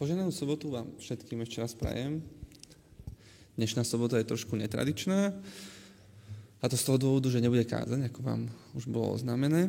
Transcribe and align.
Poženanú 0.00 0.32
sobotu 0.32 0.72
vám 0.72 0.88
všetkým 0.96 1.44
ešte 1.44 1.60
raz 1.60 1.76
prajem. 1.76 2.24
Dnešná 3.60 3.84
sobota 3.84 4.16
je 4.16 4.24
trošku 4.24 4.56
netradičná, 4.56 5.36
a 6.62 6.64
to 6.70 6.78
z 6.78 6.86
toho 6.88 6.96
dôvodu, 6.96 7.28
že 7.28 7.42
nebude 7.42 7.66
kázaň, 7.68 8.08
ako 8.08 8.22
vám 8.24 8.48
už 8.72 8.88
bolo 8.88 9.12
oznámené, 9.12 9.68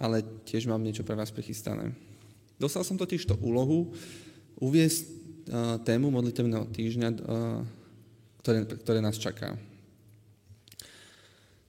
ale 0.00 0.24
tiež 0.48 0.66
mám 0.66 0.82
niečo 0.82 1.04
pre 1.06 1.14
vás 1.14 1.30
prichystané. 1.30 1.94
Dostal 2.58 2.82
som 2.82 2.98
totiž 2.98 3.28
to 3.28 3.36
úlohu 3.38 3.92
uviesť 4.58 5.04
uh, 5.04 5.12
tému 5.84 6.08
modlitevného 6.08 6.66
týždňa, 6.72 7.08
uh, 7.12 7.60
ktoré, 8.40 8.64
ktoré 8.64 8.98
nás 9.04 9.20
čaká. 9.20 9.54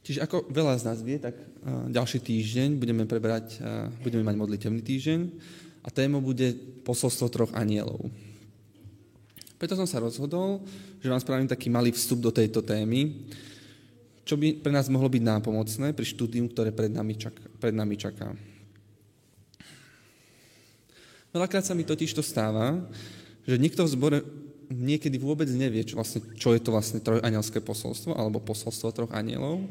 Čiže 0.02 0.24
ako 0.24 0.48
veľa 0.48 0.80
z 0.80 0.84
nás 0.88 1.00
vie, 1.04 1.20
tak 1.20 1.36
uh, 1.36 1.92
ďalší 1.92 2.24
týždeň 2.24 2.80
budeme 2.80 3.04
prebrať, 3.04 3.60
uh, 3.60 3.92
budeme 4.02 4.24
mať 4.26 4.36
modlitevný 4.40 4.82
týždeň 4.82 5.20
a 5.84 5.90
téma 5.90 6.22
bude 6.22 6.54
posolstvo 6.86 7.28
troch 7.30 7.52
anielov. 7.58 8.10
Preto 9.58 9.74
som 9.74 9.90
sa 9.90 9.98
rozhodol, 9.98 10.62
že 11.02 11.10
vám 11.10 11.22
spravím 11.22 11.50
taký 11.50 11.74
malý 11.74 11.90
vstup 11.90 12.22
do 12.22 12.30
tejto 12.30 12.62
témy, 12.62 13.26
čo 14.22 14.38
by 14.38 14.62
pre 14.62 14.70
nás 14.70 14.92
mohlo 14.92 15.10
byť 15.10 15.24
nápomocné 15.24 15.96
pri 15.98 16.06
štúdiu, 16.06 16.46
ktoré 16.52 16.70
pred 16.70 16.94
nami 16.94 17.16
čaká. 17.18 17.42
Pred 17.58 17.74
nami 17.74 17.96
čaká. 17.98 18.28
Veľakrát 21.32 21.64
sa 21.66 21.74
mi 21.74 21.88
totiž 21.88 22.14
to 22.14 22.22
stáva, 22.22 22.78
že 23.48 23.56
niekto 23.58 23.82
v 23.88 23.94
zbore 23.94 24.20
niekedy 24.68 25.16
vôbec 25.16 25.48
nevie, 25.48 25.80
čo, 25.88 25.96
vlastne, 25.96 26.20
čo 26.36 26.52
je 26.52 26.60
to 26.60 26.76
vlastne 26.76 27.00
trojanielské 27.00 27.64
posolstvo 27.64 28.14
alebo 28.14 28.44
posolstvo 28.44 28.92
troch 28.92 29.12
anielov. 29.16 29.64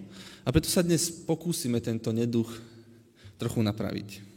A 0.43 0.49
preto 0.49 0.73
sa 0.73 0.81
dnes 0.81 1.13
pokúsime 1.13 1.85
tento 1.85 2.11
neduch 2.17 2.49
trochu 3.37 3.61
napraviť. 3.61 4.36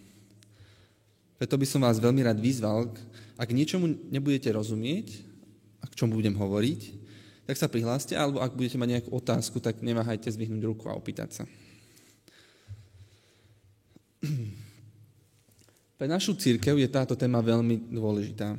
Preto 1.39 1.55
by 1.55 1.63
som 1.63 1.81
vás 1.87 2.03
veľmi 2.03 2.19
rád 2.27 2.35
vyzval, 2.43 2.91
ak 3.39 3.55
niečomu 3.55 3.87
nebudete 4.11 4.51
rozumieť, 4.51 5.29
a 5.79 5.87
k 5.87 5.95
čomu 5.95 6.19
budem 6.19 6.35
hovoriť, 6.35 6.81
tak 7.47 7.55
sa 7.57 7.71
prihláste, 7.71 8.13
alebo 8.13 8.43
ak 8.43 8.53
budete 8.53 8.77
mať 8.77 8.89
nejakú 8.99 9.09
otázku, 9.15 9.57
tak 9.63 9.81
neváhajte 9.81 10.29
zvyhnúť 10.29 10.63
ruku 10.67 10.85
a 10.91 10.93
opýtať 10.99 11.41
sa. 11.41 11.43
Pre 15.99 16.07
našu 16.07 16.35
církev 16.35 16.77
je 16.79 16.87
táto 16.87 17.15
téma 17.15 17.41
veľmi 17.43 17.91
dôležitá. 17.91 18.55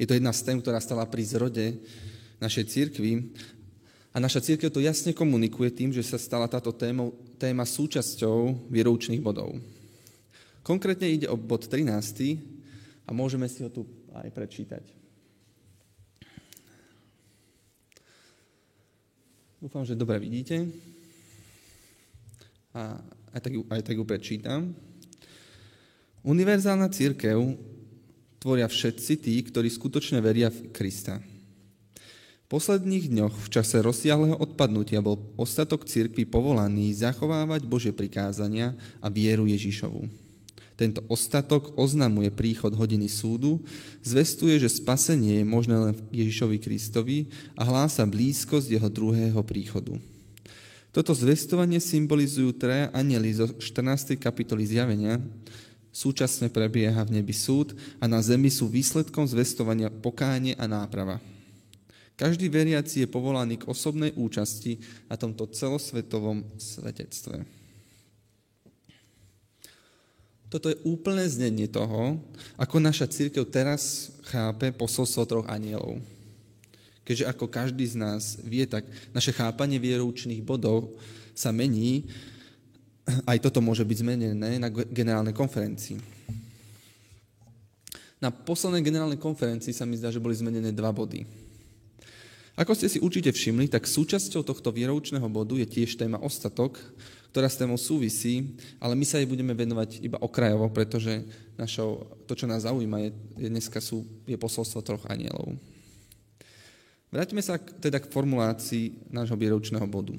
Je 0.00 0.06
to 0.06 0.16
jedna 0.16 0.32
z 0.32 0.44
tém, 0.44 0.60
ktorá 0.60 0.80
stala 0.80 1.04
pri 1.06 1.22
zrode 1.24 1.76
našej 2.40 2.64
církvy 2.72 3.30
a 4.10 4.22
naša 4.22 4.40
církev 4.40 4.72
to 4.72 4.80
jasne 4.80 5.12
komunikuje 5.12 5.70
tým, 5.70 5.92
že 5.92 6.02
sa 6.02 6.18
stala 6.18 6.48
táto 6.48 6.72
téma, 6.72 7.12
téma 7.36 7.68
súčasťou 7.68 8.70
vieroučných 8.72 9.20
bodov. 9.22 9.54
Konkrétne 10.64 11.12
ide 11.12 11.28
o 11.28 11.36
bod 11.36 11.68
13 11.68 11.92
a 13.04 13.12
môžeme 13.12 13.44
si 13.52 13.60
ho 13.60 13.68
tu 13.68 13.84
aj 14.16 14.32
prečítať. 14.32 14.84
Dúfam, 19.60 19.84
že 19.84 19.92
dobre 19.92 20.16
vidíte. 20.16 20.64
A 22.72 22.96
aj 23.36 23.40
tak, 23.44 23.52
aj 23.60 23.82
tak 23.84 23.96
ju 24.00 24.04
prečítam. 24.08 24.72
Univerzálna 26.24 26.88
církev 26.88 27.60
tvoria 28.40 28.64
všetci 28.64 29.20
tí, 29.20 29.36
ktorí 29.44 29.68
skutočne 29.68 30.24
veria 30.24 30.48
v 30.48 30.72
Krista. 30.72 31.20
V 32.44 32.46
posledných 32.48 33.12
dňoch 33.12 33.36
v 33.36 33.48
čase 33.52 33.84
rozsiahleho 33.84 34.40
odpadnutia 34.40 35.04
bol 35.04 35.20
ostatok 35.36 35.84
církvy 35.84 36.24
povolaný 36.24 36.96
zachovávať 36.96 37.68
Bože 37.68 37.92
prikázania 37.92 38.72
a 39.04 39.12
vieru 39.12 39.44
Ježišovu. 39.44 40.23
Tento 40.74 41.06
ostatok 41.06 41.78
oznamuje 41.78 42.34
príchod 42.34 42.74
hodiny 42.74 43.06
súdu, 43.06 43.62
zvestuje, 44.02 44.58
že 44.58 44.66
spasenie 44.66 45.42
je 45.42 45.46
možné 45.46 45.76
len 45.78 45.92
v 45.94 46.26
Ježišovi 46.26 46.58
Kristovi 46.58 47.30
a 47.54 47.62
hlása 47.62 48.02
blízkosť 48.02 48.74
jeho 48.74 48.90
druhého 48.90 49.38
príchodu. 49.46 49.94
Toto 50.94 51.10
zvestovanie 51.14 51.78
symbolizujú 51.78 52.54
traja 52.54 52.90
anieli 52.94 53.34
zo 53.34 53.50
14. 53.50 54.14
kapitoly 54.18 54.66
zjavenia. 54.66 55.22
Súčasne 55.94 56.50
prebieha 56.50 57.06
v 57.06 57.22
nebi 57.22 57.34
súd 57.34 57.74
a 58.02 58.10
na 58.10 58.18
zemi 58.18 58.50
sú 58.50 58.66
výsledkom 58.66 59.26
zvestovania 59.26 59.90
pokánie 59.90 60.58
a 60.58 60.66
náprava. 60.66 61.22
Každý 62.14 62.46
veriaci 62.46 63.02
je 63.02 63.10
povolaný 63.10 63.62
k 63.62 63.66
osobnej 63.66 64.14
účasti 64.14 64.78
na 65.10 65.18
tomto 65.18 65.50
celosvetovom 65.50 66.46
svetectve. 66.58 67.63
Toto 70.54 70.70
je 70.70 70.78
úplné 70.86 71.26
znenie 71.26 71.66
toho, 71.66 72.14
ako 72.54 72.78
naša 72.78 73.10
církev 73.10 73.42
teraz 73.50 74.14
chápe 74.30 74.70
posolstvo 74.70 75.26
troch 75.26 75.46
anielov. 75.50 75.98
Keďže 77.02 77.26
ako 77.26 77.50
každý 77.50 77.82
z 77.90 77.98
nás 77.98 78.38
vie, 78.38 78.62
tak 78.62 78.86
naše 79.10 79.34
chápanie 79.34 79.82
vieroučných 79.82 80.46
bodov 80.46 80.94
sa 81.34 81.50
mení, 81.50 82.06
aj 83.26 83.42
toto 83.42 83.58
môže 83.58 83.82
byť 83.82 83.98
zmenené 83.98 84.62
na 84.62 84.70
generálnej 84.70 85.34
konferencii. 85.34 85.98
Na 88.22 88.30
poslednej 88.30 88.86
generálnej 88.86 89.18
konferencii 89.18 89.74
sa 89.74 89.82
mi 89.82 89.98
zdá, 89.98 90.14
že 90.14 90.22
boli 90.22 90.38
zmenené 90.38 90.70
dva 90.70 90.94
body. 90.94 91.43
Ako 92.54 92.70
ste 92.78 92.86
si 92.86 93.02
určite 93.02 93.34
všimli, 93.34 93.66
tak 93.66 93.90
súčasťou 93.90 94.46
tohto 94.46 94.70
vieroučného 94.70 95.26
bodu 95.26 95.58
je 95.58 95.66
tiež 95.66 95.98
téma 95.98 96.22
ostatok, 96.22 96.78
ktorá 97.34 97.50
s 97.50 97.58
témou 97.58 97.74
súvisí, 97.74 98.54
ale 98.78 98.94
my 98.94 99.02
sa 99.02 99.18
jej 99.18 99.26
budeme 99.26 99.50
venovať 99.58 99.98
iba 99.98 100.22
okrajovo, 100.22 100.70
pretože 100.70 101.26
našou, 101.58 102.06
to, 102.30 102.38
čo 102.38 102.46
nás 102.46 102.62
zaujíma, 102.62 103.02
je, 103.02 103.10
je 103.42 103.48
dneska 103.50 103.82
sú, 103.82 104.06
je 104.22 104.38
posolstvo 104.38 104.86
troch 104.86 105.02
anielov. 105.10 105.50
Vráťme 107.10 107.42
sa 107.42 107.58
k, 107.58 107.74
teda 107.82 107.98
k 107.98 108.10
formulácii 108.10 109.10
nášho 109.10 109.34
vieroučného 109.34 109.86
bodu. 109.90 110.14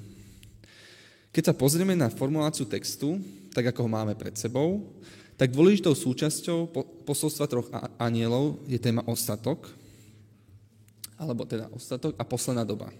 Keď 1.32 1.52
sa 1.52 1.54
pozrieme 1.56 1.96
na 1.96 2.12
formuláciu 2.12 2.68
textu, 2.68 3.16
tak 3.56 3.72
ako 3.72 3.88
ho 3.88 3.90
máme 3.92 4.12
pred 4.12 4.36
sebou, 4.36 4.84
tak 5.40 5.56
dôležitou 5.56 5.96
súčasťou 5.96 6.68
posolstva 7.08 7.48
troch 7.48 7.68
anielov 7.96 8.60
je 8.68 8.76
téma 8.76 9.00
ostatok, 9.08 9.72
alebo 11.16 11.48
teda 11.48 11.68
ostatok 11.72 12.14
a 12.16 12.24
posledná 12.24 12.64
doba. 12.64 12.92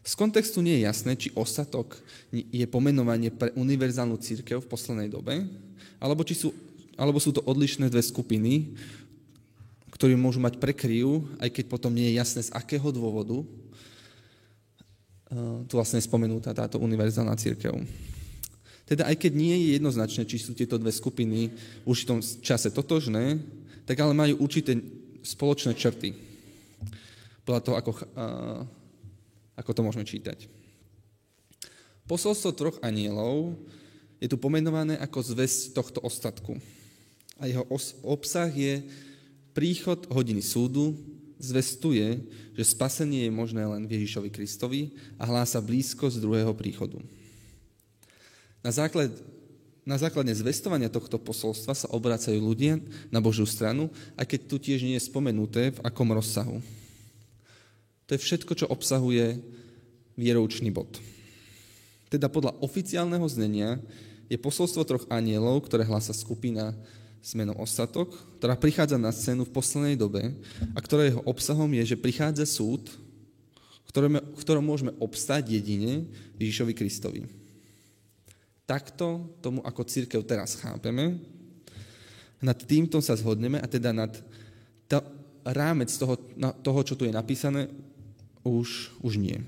Z 0.00 0.16
kontextu 0.16 0.64
nie 0.64 0.80
je 0.80 0.86
jasné, 0.88 1.12
či 1.12 1.28
ostatok 1.36 2.00
je 2.32 2.64
pomenovanie 2.64 3.28
pre 3.28 3.52
univerzálnu 3.52 4.16
církev 4.16 4.64
v 4.64 4.70
poslednej 4.70 5.12
dobe, 5.12 5.44
alebo, 6.00 6.24
či 6.24 6.32
sú, 6.32 6.56
alebo 6.96 7.20
sú 7.20 7.36
to 7.36 7.44
odlišné 7.44 7.92
dve 7.92 8.00
skupiny, 8.00 8.72
ktoré 9.92 10.16
môžu 10.16 10.40
mať 10.40 10.56
prekryv, 10.56 11.28
aj 11.36 11.52
keď 11.52 11.64
potom 11.68 11.92
nie 11.92 12.08
je 12.08 12.16
jasné, 12.16 12.40
z 12.40 12.54
akého 12.56 12.88
dôvodu 12.88 13.44
eh, 15.28 15.60
tu 15.68 15.76
vlastne 15.76 16.00
je 16.00 16.08
spomenutá 16.08 16.56
táto 16.56 16.80
univerzálna 16.80 17.36
církev. 17.36 17.76
Teda 18.88 19.06
aj 19.06 19.20
keď 19.20 19.32
nie 19.36 19.54
je 19.54 19.68
jednoznačné, 19.76 20.24
či 20.24 20.40
sú 20.40 20.56
tieto 20.56 20.80
dve 20.80 20.90
skupiny 20.90 21.52
v 21.52 21.86
určitom 21.86 22.18
čase 22.18 22.72
totožné, 22.72 23.38
tak 23.84 24.00
ale 24.00 24.16
majú 24.16 24.42
určité 24.42 24.80
spoločné 25.22 25.76
črty. 25.76 26.29
Podľa 27.44 27.62
toho, 27.64 27.76
ako 27.76 27.90
ako 29.60 29.76
to 29.76 29.84
môžeme 29.84 30.08
čítať. 30.08 30.48
Posolstvo 32.08 32.56
troch 32.56 32.78
anielov 32.80 33.54
je 34.16 34.26
tu 34.26 34.40
pomenované 34.40 34.96
ako 34.96 35.20
zväz 35.20 35.76
tohto 35.76 36.00
ostatku. 36.00 36.56
A 37.36 37.46
jeho 37.46 37.64
obsah 38.04 38.48
je 38.48 38.80
príchod 39.52 40.00
hodiny 40.08 40.40
súdu, 40.40 40.96
zvestuje, 41.40 42.20
že 42.52 42.72
spasenie 42.72 43.28
je 43.28 43.32
možné 43.32 43.64
len 43.64 43.88
v 43.88 44.00
Ježišovi 44.00 44.28
Kristovi 44.28 44.92
a 45.16 45.24
hlása 45.24 45.60
blízkosť 45.60 46.20
druhého 46.20 46.52
príchodu. 46.52 47.00
Na, 48.60 48.68
základ, 48.68 49.08
na 49.88 49.96
základne 49.96 50.36
zvestovania 50.36 50.92
tohto 50.92 51.16
posolstva 51.16 51.72
sa 51.72 51.88
obracajú 51.88 52.36
ľudia 52.36 52.76
na 53.08 53.24
Božiu 53.24 53.48
stranu, 53.48 53.88
aj 54.20 54.36
keď 54.36 54.40
tu 54.44 54.56
tiež 54.60 54.84
nie 54.84 55.00
je 55.00 55.08
spomenuté, 55.08 55.72
v 55.72 55.80
akom 55.80 56.12
rozsahu. 56.12 56.60
To 58.10 58.18
je 58.18 58.26
všetko, 58.26 58.58
čo 58.58 58.66
obsahuje 58.66 59.38
vieroučný 60.18 60.74
bod. 60.74 60.98
Teda 62.10 62.26
podľa 62.26 62.58
oficiálneho 62.58 63.22
znenia 63.30 63.78
je 64.26 64.34
posolstvo 64.34 64.82
troch 64.82 65.06
anielov, 65.06 65.62
ktoré 65.70 65.86
hlása 65.86 66.10
skupina 66.10 66.74
s 67.22 67.38
menom 67.38 67.54
Ostatok, 67.62 68.10
ktorá 68.42 68.58
prichádza 68.58 68.98
na 68.98 69.14
scénu 69.14 69.46
v 69.46 69.54
poslednej 69.54 69.94
dobe 69.94 70.34
a 70.74 70.78
ktorého 70.82 71.22
obsahom 71.22 71.70
je, 71.78 71.94
že 71.94 72.02
prichádza 72.02 72.50
súd, 72.50 72.90
v 73.86 74.40
ktorom 74.42 74.64
môžeme 74.66 74.90
obstať 74.98 75.54
jedine 75.54 76.10
Ježišovi 76.34 76.74
Kristovi. 76.74 77.30
Takto 78.66 79.38
tomu 79.38 79.62
ako 79.62 79.86
církev 79.86 80.26
teraz 80.26 80.58
chápeme, 80.58 81.14
nad 82.42 82.58
týmto 82.58 82.98
sa 82.98 83.14
zhodneme 83.14 83.62
a 83.62 83.70
teda 83.70 83.94
nad 83.94 84.10
rámec 85.46 85.94
toho, 85.94 86.18
toho, 86.64 86.80
čo 86.82 86.94
tu 86.98 87.06
je 87.06 87.14
napísané, 87.14 87.70
už, 88.44 88.94
už 89.00 89.16
nie. 89.20 89.38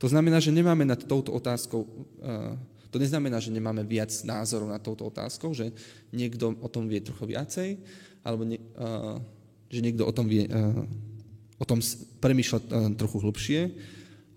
To 0.00 0.08
znamená, 0.08 0.40
že 0.40 0.54
nemáme 0.54 0.84
nad 0.88 1.00
touto 1.04 1.32
otázkou, 1.36 1.84
eh, 2.24 2.56
to 2.90 2.98
neznamená, 2.98 3.38
že 3.38 3.54
nemáme 3.54 3.86
viac 3.86 4.10
názorov 4.26 4.66
nad 4.66 4.82
touto 4.82 5.06
otázkou, 5.06 5.54
že 5.54 5.70
niekto 6.10 6.58
o 6.58 6.68
tom 6.68 6.90
vie 6.90 6.98
trochu 6.98 7.22
viacej, 7.30 7.78
alebo 8.26 8.42
nie, 8.42 8.58
uh, 8.76 9.16
že 9.70 9.80
niekto 9.80 10.02
o 10.02 10.12
tom 10.12 10.26
vie, 10.26 10.50
uh, 10.50 10.82
o 11.62 11.64
tom 11.64 11.78
premýšľa 12.18 12.60
trochu 12.98 13.22
hlbšie, 13.22 13.60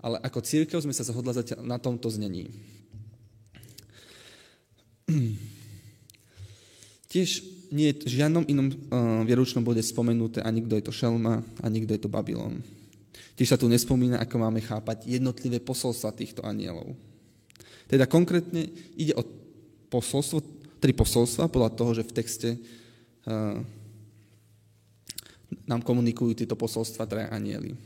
ale 0.05 0.21
ako 0.21 0.39
církev 0.45 0.77
sme 0.85 0.93
sa 0.93 1.01
zhodla 1.01 1.33
na 1.65 1.81
tomto 1.81 2.13
znení. 2.13 2.53
Tiež 7.11 7.41
nie 7.73 7.89
je 7.89 8.05
v 8.05 8.21
žiadnom 8.21 8.45
inom 8.45 8.69
uh, 8.69 9.25
vieručnom 9.25 9.65
bode 9.65 9.81
spomenuté 9.81 10.45
ani 10.45 10.61
kto 10.61 10.77
je 10.77 10.83
to 10.85 10.93
Šelma, 10.93 11.41
ani 11.65 11.81
kto 11.81 11.97
je 11.97 12.01
to 12.05 12.13
Babylon. 12.13 12.61
Tiež 13.33 13.53
sa 13.53 13.57
tu 13.59 13.65
nespomína, 13.69 14.21
ako 14.21 14.35
máme 14.41 14.61
chápať 14.61 15.09
jednotlivé 15.09 15.57
posolstva 15.61 16.13
týchto 16.13 16.41
anielov. 16.45 16.93
Teda 17.89 18.09
konkrétne 18.09 18.69
ide 18.97 19.13
o 19.17 19.25
posolstvo, 19.89 20.41
tri 20.81 20.93
posolstva 20.93 21.49
podľa 21.49 21.71
toho, 21.77 21.91
že 21.93 22.03
v 22.03 22.15
texte 22.15 22.49
uh, 22.57 23.61
nám 25.69 25.81
komunikujú 25.85 26.33
tieto 26.33 26.57
posolstva 26.57 27.05
traja 27.05 27.29
anieli. 27.29 27.77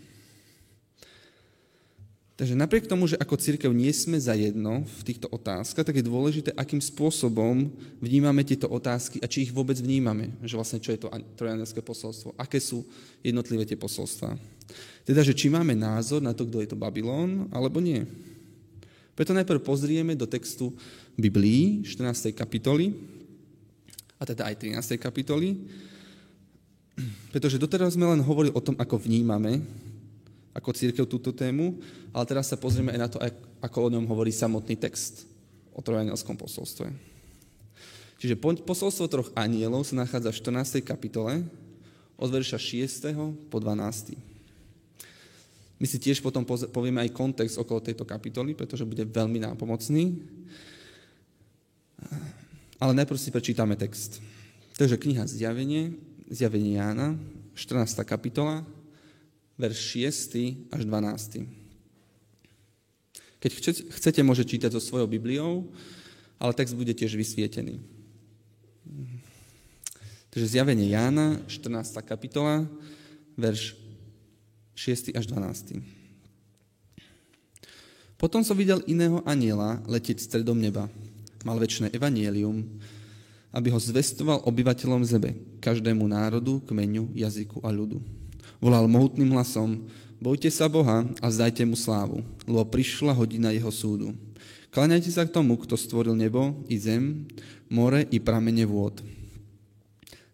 Takže 2.38 2.54
napriek 2.54 2.86
tomu, 2.86 3.10
že 3.10 3.18
ako 3.18 3.34
církev 3.34 3.74
nie 3.74 3.90
sme 3.90 4.22
za 4.22 4.38
jedno 4.38 4.86
v 4.86 5.02
týchto 5.02 5.26
otázkach, 5.34 5.82
tak 5.82 5.98
je 5.98 6.06
dôležité, 6.06 6.54
akým 6.54 6.78
spôsobom 6.78 7.74
vnímame 7.98 8.46
tieto 8.46 8.70
otázky 8.70 9.18
a 9.20 9.26
či 9.26 9.50
ich 9.50 9.52
vôbec 9.52 9.74
vnímame. 9.82 10.30
Že 10.46 10.54
vlastne 10.54 10.78
čo 10.78 10.94
je 10.94 11.02
to 11.02 11.10
trojanielské 11.34 11.82
posolstvo, 11.82 12.38
aké 12.38 12.62
sú 12.62 12.86
jednotlivé 13.26 13.66
tie 13.66 13.74
posolstva. 13.74 14.38
Teda, 15.08 15.24
že 15.24 15.32
či 15.32 15.48
máme 15.48 15.72
názor 15.72 16.20
na 16.20 16.36
to, 16.36 16.44
kto 16.44 16.60
je 16.60 16.70
to 16.70 16.78
Babylon, 16.80 17.48
alebo 17.56 17.80
nie. 17.80 18.04
Preto 19.18 19.34
najprv 19.34 19.64
pozrieme 19.64 20.14
do 20.14 20.30
textu 20.30 20.76
Biblii, 21.18 21.82
14. 21.82 22.36
kapitoly, 22.36 22.94
a 24.18 24.24
teda 24.26 24.50
aj 24.50 24.56
13. 24.62 24.98
kapitoly, 25.02 25.58
pretože 27.30 27.62
doteraz 27.62 27.94
sme 27.94 28.10
len 28.10 28.22
hovorili 28.26 28.54
o 28.54 28.62
tom, 28.62 28.74
ako 28.78 28.98
vnímame 28.98 29.62
ako 30.58 30.74
církev 30.74 31.06
túto 31.06 31.30
tému, 31.30 31.78
ale 32.10 32.26
teraz 32.26 32.50
sa 32.50 32.58
pozrieme 32.58 32.90
aj 32.90 33.00
na 33.00 33.10
to, 33.10 33.22
ako 33.62 33.78
o 33.78 33.92
ňom 33.94 34.10
hovorí 34.10 34.34
samotný 34.34 34.74
text 34.74 35.30
o 35.70 35.86
trojanielskom 35.86 36.34
posolstve. 36.34 36.90
Čiže 38.18 38.42
posolstvo 38.42 39.06
troch 39.06 39.30
anielov 39.38 39.86
sa 39.86 40.02
nachádza 40.02 40.34
v 40.34 40.42
14. 40.58 40.82
kapitole 40.82 41.46
od 42.18 42.30
verša 42.34 42.58
6. 42.58 43.14
po 43.54 43.62
12. 43.62 44.18
My 45.78 45.86
si 45.86 46.02
tiež 46.02 46.26
potom 46.26 46.42
povieme 46.46 47.06
aj 47.06 47.14
kontext 47.14 47.62
okolo 47.62 47.86
tejto 47.86 48.02
kapitoly, 48.02 48.58
pretože 48.58 48.82
bude 48.86 49.06
veľmi 49.06 49.38
nápomocný. 49.46 50.18
Ale 52.82 52.98
najprv 52.98 53.20
si 53.22 53.30
prečítame 53.30 53.78
text. 53.78 54.22
Takže 54.78 54.98
kniha 54.98 55.26
Zjavenie, 55.30 55.94
Zjavenie 56.30 56.78
Jána, 56.78 57.18
14. 57.54 58.06
kapitola, 58.06 58.66
verš 59.58 59.78
6. 59.98 60.74
až 60.74 60.82
12. 60.86 61.46
Keď 63.38 63.52
chcete, 63.94 64.22
môže 64.26 64.46
čítať 64.46 64.74
so 64.74 64.82
svojou 64.82 65.06
Bibliou, 65.06 65.70
ale 66.42 66.58
text 66.58 66.74
bude 66.74 66.94
tiež 66.94 67.18
vysvietený. 67.18 67.82
Takže 70.30 70.54
zjavenie 70.54 70.94
Jána, 70.94 71.42
14. 71.50 71.98
kapitola, 72.06 72.70
verš 73.34 73.74
6. 74.78 75.18
až 75.18 75.26
12. 75.26 75.82
Potom 78.22 78.46
som 78.46 78.54
videl 78.54 78.86
iného 78.86 79.26
aniela 79.26 79.82
letieť 79.90 80.22
stredom 80.22 80.58
neba. 80.58 80.86
Mal 81.42 81.58
väčšie 81.58 81.90
evanielium, 81.90 82.62
aby 83.50 83.74
ho 83.74 83.80
zvestoval 83.82 84.46
obyvateľom 84.46 85.02
zebe, 85.02 85.34
každému 85.58 86.06
národu, 86.06 86.62
kmeňu, 86.70 87.18
jazyku 87.18 87.66
a 87.66 87.74
ľudu 87.74 87.98
volal 88.58 88.90
mohutným 88.90 89.30
hlasom, 89.34 89.86
bojte 90.18 90.50
sa 90.50 90.66
Boha 90.70 91.06
a 91.22 91.28
zdajte 91.30 91.64
mu 91.66 91.78
slávu, 91.78 92.26
lebo 92.46 92.66
prišla 92.66 93.14
hodina 93.14 93.54
jeho 93.54 93.70
súdu. 93.70 94.14
Klaňajte 94.74 95.10
sa 95.14 95.24
k 95.26 95.34
tomu, 95.34 95.58
kto 95.58 95.78
stvoril 95.78 96.14
nebo 96.18 96.62
i 96.70 96.78
zem, 96.78 97.26
more 97.70 98.06
i 98.10 98.18
pramene 98.22 98.66
vôd. 98.68 99.02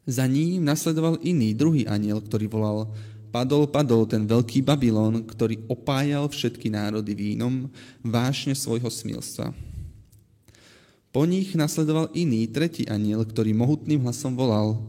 Za 0.03 0.27
ním 0.27 0.67
nasledoval 0.67 1.23
iný, 1.23 1.55
druhý 1.55 1.87
aniel, 1.87 2.19
ktorý 2.19 2.51
volal 2.51 2.91
Padol, 3.33 3.65
padol 3.65 4.05
ten 4.05 4.29
veľký 4.29 4.61
Babylon, 4.61 5.25
ktorý 5.25 5.65
opájal 5.65 6.29
všetky 6.29 6.69
národy 6.69 7.17
vínom, 7.17 7.65
vášne 8.05 8.53
svojho 8.53 8.93
smilstva. 8.93 9.49
Po 11.09 11.25
nich 11.25 11.57
nasledoval 11.57 12.13
iný, 12.13 12.45
tretí 12.45 12.85
aniel, 12.85 13.25
ktorý 13.25 13.57
mohutným 13.57 14.05
hlasom 14.05 14.37
volal 14.37 14.85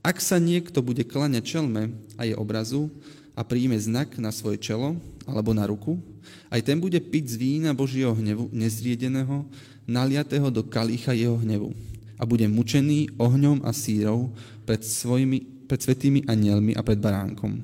ak 0.00 0.16
sa 0.16 0.40
niekto 0.40 0.80
bude 0.80 1.04
klaňať 1.04 1.44
čelme 1.44 1.92
a 2.16 2.24
je 2.24 2.32
obrazu 2.32 2.88
a 3.36 3.44
príjme 3.44 3.76
znak 3.76 4.16
na 4.16 4.32
svoje 4.32 4.56
čelo 4.56 4.96
alebo 5.28 5.52
na 5.52 5.68
ruku, 5.68 6.00
aj 6.48 6.64
ten 6.64 6.80
bude 6.80 6.96
piť 6.96 7.24
z 7.28 7.34
vína 7.36 7.70
Božieho 7.76 8.16
hnevu 8.16 8.48
nezriedeného, 8.48 9.44
naliatého 9.84 10.48
do 10.48 10.64
kalícha 10.64 11.12
jeho 11.12 11.36
hnevu 11.36 11.76
a 12.16 12.24
bude 12.24 12.48
mučený 12.48 13.12
ohňom 13.20 13.60
a 13.60 13.76
sírov 13.76 14.32
pred, 14.64 14.80
svojimi, 14.80 15.68
pred 15.68 15.80
svetými 15.84 16.24
anielmi 16.24 16.72
a 16.72 16.80
pred 16.80 16.96
baránkom. 16.96 17.60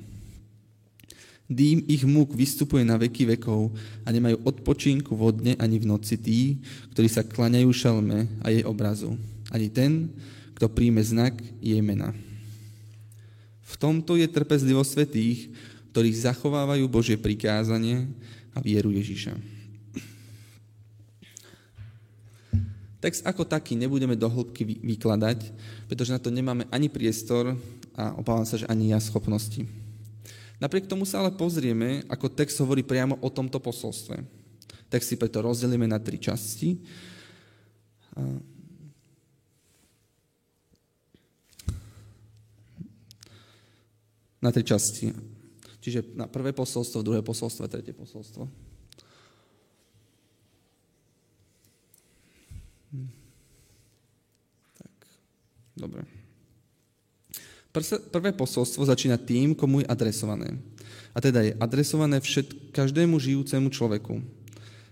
Dým 1.47 1.79
ich 1.87 2.03
múk 2.03 2.35
vystupuje 2.35 2.83
na 2.83 2.99
veky 2.99 3.39
vekov 3.39 3.71
a 4.03 4.11
nemajú 4.11 4.43
odpočinku 4.43 5.15
vodne 5.15 5.55
ani 5.55 5.79
v 5.79 5.87
noci 5.87 6.19
tí, 6.19 6.59
ktorí 6.91 7.07
sa 7.07 7.23
klaňajú 7.23 7.71
šelme 7.71 8.27
a 8.43 8.51
jej 8.51 8.67
obrazu. 8.67 9.15
Ani 9.47 9.71
ten, 9.71 10.11
kto 10.59 10.67
príjme 10.67 10.99
znak 10.99 11.39
jej 11.63 11.79
mena. 11.79 12.11
V 13.63 13.73
tomto 13.79 14.19
je 14.19 14.27
trpezlivosť 14.27 14.91
svetých, 14.91 15.39
ktorí 15.95 16.11
zachovávajú 16.11 16.83
Božie 16.91 17.15
prikázanie 17.15 18.11
a 18.51 18.59
vieru 18.59 18.91
Ježiša. 18.91 19.39
Text 22.99 23.23
ako 23.23 23.47
taký 23.47 23.79
nebudeme 23.79 24.19
do 24.19 24.27
hĺbky 24.27 24.83
vykladať, 24.83 25.53
pretože 25.87 26.11
na 26.11 26.19
to 26.19 26.27
nemáme 26.27 26.67
ani 26.73 26.91
priestor 26.91 27.55
a 27.95 28.11
obávam 28.19 28.43
sa, 28.43 28.59
že 28.59 28.67
ani 28.67 28.91
ja 28.91 28.99
schopnosti. 28.99 29.86
Napriek 30.57 30.89
tomu 30.89 31.05
sa 31.05 31.21
ale 31.21 31.37
pozrieme, 31.37 32.01
ako 32.09 32.33
text 32.33 32.57
hovorí 32.57 32.81
priamo 32.81 33.21
o 33.21 33.29
tomto 33.29 33.61
posolstve. 33.61 34.25
Text 34.89 35.13
si 35.13 35.15
preto 35.19 35.45
rozdelíme 35.45 35.85
na 35.85 36.01
tri 36.01 36.17
časti. 36.17 36.81
na 44.41 44.49
tri 44.49 44.63
časti. 44.63 45.11
Čiže 45.83 46.15
na 46.15 46.27
prvé 46.27 46.51
posolstvo, 46.51 47.03
druhé 47.03 47.19
posolstvo 47.23 47.67
a 47.67 47.71
tretie 47.71 47.95
posolstvo. 47.95 48.47
Hm. 52.95 53.09
Tak, 54.79 54.95
dobre. 55.75 56.16
Prvé 58.13 58.31
posolstvo 58.33 58.85
začína 58.85 59.17
tým, 59.17 59.53
komu 59.53 59.83
je 59.83 59.89
adresované. 59.89 60.57
A 61.13 61.21
teda 61.21 61.41
je 61.45 61.57
adresované 61.57 62.21
všet, 62.21 62.73
každému 62.73 63.17
žijúcemu 63.17 63.67
človeku. 63.73 64.21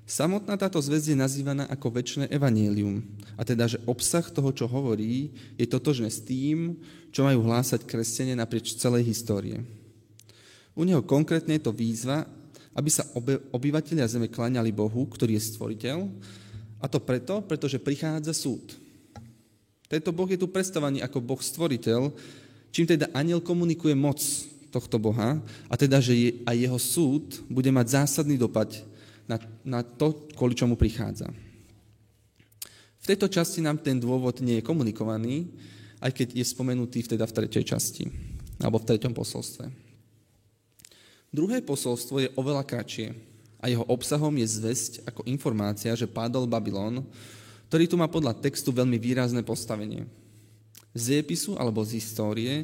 Samotná 0.06 0.54
táto 0.54 0.78
zväzť 0.78 1.14
je 1.14 1.18
nazývaná 1.18 1.66
ako 1.66 1.98
väčšie 1.98 2.30
evanielium. 2.30 3.02
A 3.34 3.42
teda, 3.42 3.66
že 3.66 3.82
obsah 3.90 4.26
toho, 4.30 4.54
čo 4.54 4.70
hovorí, 4.70 5.34
je 5.58 5.66
totožné 5.66 6.14
s 6.14 6.22
tým, 6.22 6.78
čo 7.10 7.26
majú 7.26 7.42
hlásať 7.46 7.90
kresťania 7.90 8.38
naprieč 8.38 8.78
celej 8.78 9.10
histórie. 9.10 9.66
U 10.78 10.86
neho 10.86 11.02
konkrétne 11.02 11.58
je 11.58 11.66
to 11.66 11.74
výzva, 11.74 12.30
aby 12.76 12.90
sa 12.92 13.08
obyvateľia 13.50 14.06
zeme 14.06 14.30
kláňali 14.30 14.70
Bohu, 14.70 15.08
ktorý 15.10 15.40
je 15.40 15.48
stvoriteľ, 15.56 16.06
a 16.84 16.86
to 16.86 17.00
preto, 17.02 17.42
pretože 17.42 17.82
prichádza 17.82 18.36
súd. 18.36 18.78
Tento 19.88 20.12
Boh 20.12 20.30
je 20.30 20.38
tu 20.38 20.46
predstavaný 20.52 21.02
ako 21.02 21.18
Boh 21.24 21.42
stvoriteľ, 21.42 22.12
čím 22.76 22.84
teda 22.84 23.08
aniel 23.16 23.40
komunikuje 23.40 23.96
moc 23.96 24.20
tohto 24.68 25.00
Boha, 25.00 25.40
a 25.72 25.76
teda, 25.80 26.04
že 26.04 26.12
je, 26.12 26.30
aj 26.44 26.56
jeho 26.60 26.76
súd 26.76 27.40
bude 27.48 27.72
mať 27.72 28.04
zásadný 28.04 28.36
dopad 28.36 28.68
na, 29.24 29.40
na 29.64 29.80
to, 29.80 30.28
kvôli 30.36 30.52
čomu 30.52 30.76
prichádza. 30.76 31.32
V 33.00 33.06
tejto 33.08 33.32
časti 33.32 33.64
nám 33.64 33.80
ten 33.80 33.96
dôvod 33.96 34.44
nie 34.44 34.60
je 34.60 34.68
komunikovaný, 34.68 35.48
aj 36.04 36.12
keď 36.12 36.28
je 36.36 36.44
spomenutý 36.44 37.08
teda 37.08 37.24
v 37.24 37.36
tretej 37.40 37.64
časti, 37.64 38.12
alebo 38.60 38.84
v 38.84 38.88
treťom 38.92 39.16
posolstve. 39.16 39.72
Druhé 41.32 41.64
posolstvo 41.64 42.28
je 42.28 42.34
oveľa 42.36 42.68
kratšie 42.68 43.16
a 43.64 43.72
jeho 43.72 43.88
obsahom 43.88 44.36
je 44.36 44.48
zväzť 44.52 45.08
ako 45.08 45.24
informácia, 45.32 45.96
že 45.96 46.12
pádol 46.12 46.44
Babylon, 46.44 47.08
ktorý 47.72 47.88
tu 47.88 47.96
má 47.96 48.12
podľa 48.12 48.36
textu 48.36 48.76
veľmi 48.76 49.00
výrazné 49.00 49.40
postavenie. 49.48 50.25
Z 50.96 51.20
episu 51.20 51.60
alebo 51.60 51.84
z 51.84 52.00
histórie, 52.00 52.64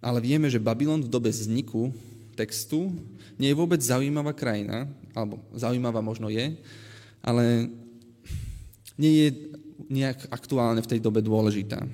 ale 0.00 0.18
vieme, 0.24 0.48
že 0.48 0.62
Babylon 0.62 1.04
v 1.04 1.12
dobe 1.12 1.28
vzniku 1.28 1.92
textu 2.36 2.92
nie 3.36 3.52
je 3.52 3.58
vôbec 3.58 3.80
zaujímavá 3.80 4.32
krajina, 4.32 4.88
alebo 5.12 5.40
zaujímavá 5.52 6.00
možno 6.00 6.32
je, 6.32 6.56
ale 7.20 7.68
nie 8.96 9.12
je 9.12 9.28
nejak 9.92 10.28
aktuálne 10.32 10.80
v 10.80 10.90
tej 10.96 11.00
dobe 11.00 11.20
dôležitá. 11.20 11.84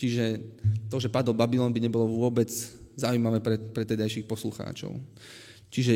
Čiže 0.00 0.40
to, 0.88 0.96
že 0.96 1.12
padol 1.12 1.36
Babylon, 1.36 1.74
by 1.74 1.80
nebolo 1.82 2.08
vôbec 2.08 2.48
zaujímavé 2.96 3.44
pre, 3.44 3.56
pre 3.60 3.84
tedajších 3.84 4.24
poslucháčov. 4.24 4.96
Čiže, 5.68 5.94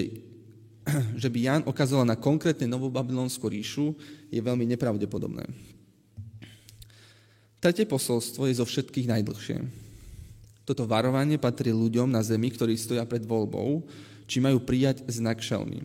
že 1.22 1.28
by 1.28 1.38
Jan 1.40 1.62
okazoval 1.64 2.04
na 2.04 2.20
konkrétne 2.20 2.68
novú 2.68 2.92
babylonskú 2.92 3.48
ríšu, 3.48 3.96
je 4.28 4.40
veľmi 4.40 4.68
nepravdepodobné. 4.76 5.73
Tretie 7.64 7.88
posolstvo 7.88 8.44
je 8.44 8.60
zo 8.60 8.68
všetkých 8.68 9.08
najdlhšie. 9.08 9.56
Toto 10.68 10.84
varovanie 10.84 11.40
patrí 11.40 11.72
ľuďom 11.72 12.12
na 12.12 12.20
zemi, 12.20 12.52
ktorí 12.52 12.76
stoja 12.76 13.08
pred 13.08 13.24
voľbou, 13.24 13.88
či 14.28 14.36
majú 14.36 14.60
prijať 14.60 15.00
znak 15.08 15.40
šelmy. 15.40 15.80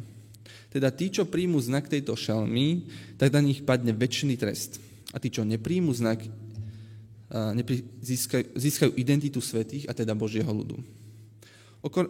Teda 0.67 0.91
tí, 0.91 1.07
čo 1.07 1.24
príjmu 1.24 1.55
znak 1.63 1.88
tejto 1.88 2.19
šelmy, 2.19 2.83
tak 3.15 3.31
na 3.31 3.39
nich 3.39 3.63
padne 3.63 3.95
väčší 3.95 4.36
trest. 4.36 4.83
A 5.15 5.24
tí, 5.24 5.31
čo 5.31 5.48
nepríjmu 5.48 5.95
znak, 5.95 6.19
získajú, 8.03 8.59
získajú 8.59 8.91
identitu 9.00 9.39
svetých, 9.39 9.88
a 9.88 9.95
teda 9.95 10.12
Božieho 10.12 10.51
ľudu. 10.51 10.83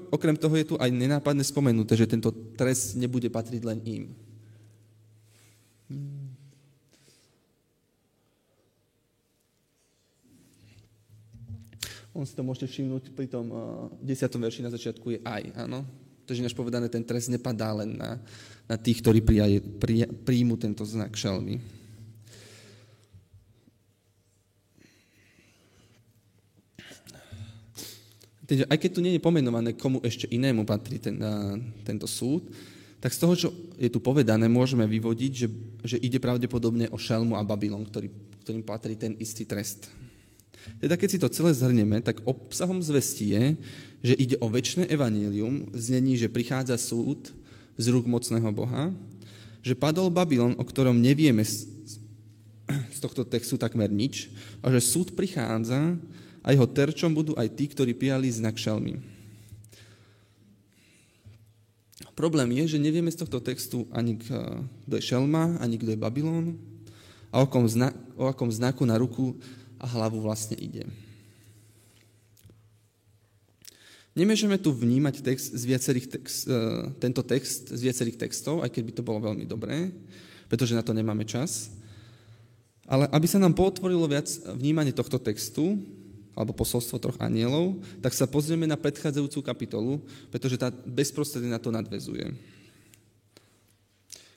Okrem 0.10 0.34
toho 0.34 0.58
je 0.58 0.66
tu 0.66 0.76
aj 0.82 0.90
nenápadne 0.90 1.46
spomenuté, 1.46 1.94
že 1.94 2.10
tento 2.10 2.34
trest 2.58 2.98
nebude 2.98 3.30
patriť 3.30 3.62
len 3.62 3.80
im. 3.86 4.04
On 12.14 12.26
si 12.26 12.34
to 12.34 12.42
môžete 12.42 12.74
všimnúť 12.74 13.14
pri 13.14 13.30
tom 13.30 13.46
uh, 13.54 13.90
10. 14.02 14.26
verši 14.26 14.66
na 14.66 14.74
začiatku 14.74 15.06
je 15.14 15.20
aj, 15.22 15.54
áno? 15.54 15.86
Takže 16.26 16.46
než 16.46 16.58
povedané, 16.58 16.90
ten 16.90 17.06
trest 17.06 17.30
nepadá 17.30 17.74
len 17.74 17.98
na, 17.98 18.22
na 18.70 18.78
tých, 18.78 19.02
ktorí 19.02 19.22
prija, 19.22 19.46
prija, 19.82 20.06
príjmu 20.06 20.58
tento 20.58 20.86
znak 20.86 21.14
šelmy. 21.14 21.58
Takže 28.50 28.66
aj 28.66 28.78
keď 28.82 28.90
tu 28.90 29.02
nie 29.06 29.14
je 29.14 29.22
pomenované, 29.22 29.78
komu 29.78 30.02
ešte 30.02 30.26
inému 30.26 30.66
patrí 30.66 30.98
ten, 30.98 31.22
uh, 31.22 31.58
tento 31.86 32.10
súd, 32.10 32.50
tak 33.00 33.14
z 33.14 33.20
toho, 33.22 33.34
čo 33.38 33.50
je 33.78 33.88
tu 33.88 34.02
povedané, 34.02 34.50
môžeme 34.50 34.84
vyvodiť, 34.90 35.32
že, 35.32 35.48
že 35.86 35.98
ide 36.02 36.18
pravdepodobne 36.20 36.90
o 36.90 36.98
Šelmu 36.98 37.38
a 37.38 37.46
Babylon, 37.46 37.86
ktorý, 37.86 38.10
ktorým 38.44 38.66
patrí 38.66 38.98
ten 38.98 39.14
istý 39.22 39.46
trest. 39.46 39.88
Teda 40.80 40.96
keď 40.96 41.10
si 41.10 41.22
to 41.22 41.32
celé 41.32 41.52
zhrnieme, 41.56 42.00
tak 42.00 42.24
obsahom 42.24 42.80
zvesti 42.80 43.36
je, 43.36 43.44
že 44.00 44.16
ide 44.16 44.36
o 44.40 44.48
väčšie 44.48 44.88
evanílium, 44.88 45.72
znení, 45.76 46.16
že 46.16 46.32
prichádza 46.32 46.80
súd 46.80 47.32
z 47.76 47.86
rúk 47.92 48.08
mocného 48.08 48.48
Boha, 48.52 48.92
že 49.60 49.76
padol 49.76 50.08
Babylon, 50.08 50.56
o 50.56 50.64
ktorom 50.64 50.96
nevieme 50.96 51.44
z, 51.44 51.68
tohto 53.00 53.24
textu 53.24 53.56
takmer 53.56 53.88
nič, 53.88 54.32
a 54.60 54.72
že 54.72 54.84
súd 54.84 55.16
prichádza 55.16 55.96
a 56.44 56.48
jeho 56.52 56.68
terčom 56.68 57.12
budú 57.12 57.36
aj 57.36 57.48
tí, 57.56 57.68
ktorí 57.72 57.96
pijali 57.96 58.28
znak 58.32 58.60
šelmy. 58.60 59.00
Problém 62.20 62.52
je, 62.60 62.76
že 62.76 62.84
nevieme 62.84 63.08
z 63.08 63.24
tohto 63.24 63.40
textu 63.40 63.88
ani 63.96 64.20
kto 64.20 64.94
je 65.00 65.04
šelma, 65.04 65.56
ani 65.64 65.80
kto 65.80 65.96
je 65.96 66.04
Babylon 66.04 66.60
a 67.32 67.40
o 67.40 67.48
akom, 67.48 67.64
zna, 67.64 67.96
o 68.20 68.28
akom 68.28 68.52
znaku 68.52 68.84
na 68.84 69.00
ruku 69.00 69.40
a 69.80 69.86
hlavu 69.88 70.20
vlastne 70.20 70.60
ide. 70.60 70.84
Nemôžeme 74.18 74.60
tu 74.60 74.76
vnímať 74.76 75.24
text 75.24 75.56
z 75.56 75.64
viacerých 75.64 76.08
text, 76.12 76.44
e, 76.44 76.92
tento 77.00 77.24
text 77.24 77.72
z 77.72 77.80
viacerých 77.80 78.20
textov, 78.20 78.60
aj 78.60 78.70
keď 78.76 78.84
by 78.84 78.94
to 79.00 79.06
bolo 79.06 79.20
veľmi 79.24 79.48
dobré, 79.48 79.96
pretože 80.52 80.76
na 80.76 80.84
to 80.84 80.92
nemáme 80.92 81.24
čas. 81.24 81.72
Ale 82.84 83.08
aby 83.16 83.28
sa 83.30 83.40
nám 83.40 83.56
potvorilo 83.56 84.04
viac 84.10 84.28
vnímanie 84.60 84.92
tohto 84.92 85.22
textu, 85.22 85.80
alebo 86.36 86.56
posolstvo 86.56 87.00
troch 87.00 87.20
anielov, 87.20 87.80
tak 88.00 88.16
sa 88.16 88.24
pozrieme 88.24 88.64
na 88.64 88.80
predchádzajúcu 88.80 89.40
kapitolu, 89.44 90.00
pretože 90.32 90.56
tá 90.56 90.72
bezprostredne 90.72 91.52
na 91.52 91.60
to 91.60 91.68
nadvezuje. 91.68 92.32